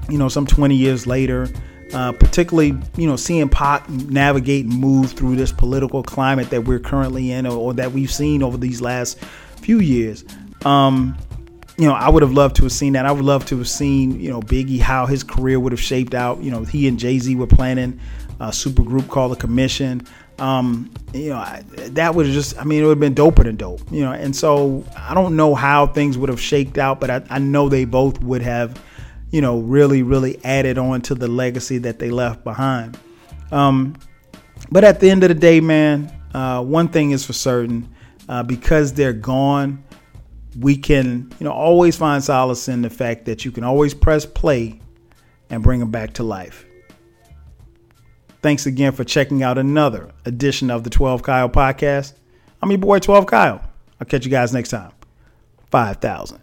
you 0.09 0.17
know, 0.17 0.27
some 0.27 0.45
20 0.45 0.75
years 0.75 1.07
later, 1.07 1.47
uh, 1.93 2.11
particularly, 2.13 2.77
you 2.97 3.07
know, 3.07 3.15
seeing 3.15 3.47
Pac 3.47 3.89
navigate 3.89 4.65
and 4.65 4.77
move 4.77 5.11
through 5.11 5.35
this 5.35 5.51
political 5.51 6.03
climate 6.03 6.49
that 6.49 6.65
we're 6.65 6.79
currently 6.79 7.31
in, 7.31 7.45
or, 7.45 7.57
or 7.57 7.73
that 7.75 7.91
we've 7.91 8.11
seen 8.11 8.43
over 8.43 8.57
these 8.57 8.81
last 8.81 9.19
few 9.19 9.79
years. 9.79 10.25
Um, 10.65 11.17
you 11.77 11.87
know, 11.87 11.93
I 11.93 12.09
would 12.09 12.21
have 12.21 12.33
loved 12.33 12.57
to 12.57 12.63
have 12.63 12.71
seen 12.71 12.93
that. 12.93 13.05
I 13.05 13.11
would 13.11 13.25
love 13.25 13.45
to 13.47 13.57
have 13.57 13.69
seen, 13.69 14.19
you 14.19 14.29
know, 14.29 14.41
Biggie, 14.41 14.79
how 14.79 15.05
his 15.05 15.23
career 15.23 15.59
would 15.59 15.71
have 15.71 15.81
shaped 15.81 16.13
out. 16.13 16.41
You 16.41 16.51
know, 16.51 16.63
he 16.63 16.87
and 16.87 16.99
Jay 16.99 17.17
Z 17.19 17.35
were 17.35 17.47
planning 17.47 17.99
a 18.39 18.51
super 18.51 18.83
group 18.83 19.07
called 19.07 19.31
the 19.31 19.35
Commission. 19.35 20.01
Um, 20.41 20.91
you 21.13 21.29
know, 21.29 21.37
I, 21.37 21.63
that 21.89 22.15
would 22.15 22.25
have 22.25 22.33
just, 22.33 22.57
I 22.57 22.63
mean, 22.63 22.81
it 22.81 22.87
would 22.87 22.97
have 22.97 22.99
been 22.99 23.15
doper 23.15 23.43
than 23.43 23.57
dope, 23.57 23.81
you 23.91 24.01
know. 24.01 24.11
And 24.11 24.35
so 24.35 24.83
I 24.97 25.13
don't 25.13 25.35
know 25.35 25.53
how 25.53 25.87
things 25.87 26.17
would 26.17 26.29
have 26.29 26.41
shaked 26.41 26.77
out, 26.77 26.99
but 26.99 27.09
I, 27.09 27.23
I 27.29 27.39
know 27.39 27.69
they 27.69 27.85
both 27.85 28.21
would 28.23 28.41
have, 28.41 28.81
you 29.29 29.41
know, 29.41 29.59
really, 29.59 30.01
really 30.03 30.43
added 30.43 30.77
on 30.77 31.01
to 31.03 31.15
the 31.15 31.27
legacy 31.27 31.77
that 31.79 31.99
they 31.99 32.09
left 32.09 32.43
behind. 32.43 32.97
Um, 33.51 33.95
but 34.71 34.83
at 34.83 34.99
the 34.99 35.09
end 35.09 35.23
of 35.23 35.29
the 35.29 35.35
day, 35.35 35.61
man, 35.61 36.11
uh, 36.33 36.63
one 36.63 36.87
thing 36.87 37.11
is 37.11 37.25
for 37.25 37.33
certain 37.33 37.93
uh, 38.27 38.41
because 38.41 38.93
they're 38.93 39.13
gone 39.13 39.83
we 40.59 40.75
can, 40.75 41.31
you 41.39 41.45
know, 41.45 41.51
always 41.51 41.95
find 41.95 42.23
solace 42.23 42.67
in 42.67 42.81
the 42.81 42.89
fact 42.89 43.25
that 43.25 43.45
you 43.45 43.51
can 43.51 43.63
always 43.63 43.93
press 43.93 44.25
play 44.25 44.79
and 45.49 45.63
bring 45.63 45.79
them 45.79 45.91
back 45.91 46.13
to 46.13 46.23
life. 46.23 46.65
Thanks 48.41 48.65
again 48.65 48.91
for 48.93 49.03
checking 49.03 49.43
out 49.43 49.57
another 49.57 50.11
edition 50.25 50.71
of 50.71 50.83
the 50.83 50.89
12 50.89 51.21
Kyle 51.21 51.49
podcast. 51.49 52.13
I'm 52.61 52.71
your 52.71 52.79
boy 52.79 52.99
12 52.99 53.27
Kyle. 53.27 53.61
I'll 53.99 54.07
catch 54.07 54.25
you 54.25 54.31
guys 54.31 54.51
next 54.51 54.69
time. 54.69 54.91
5,000. 55.69 56.39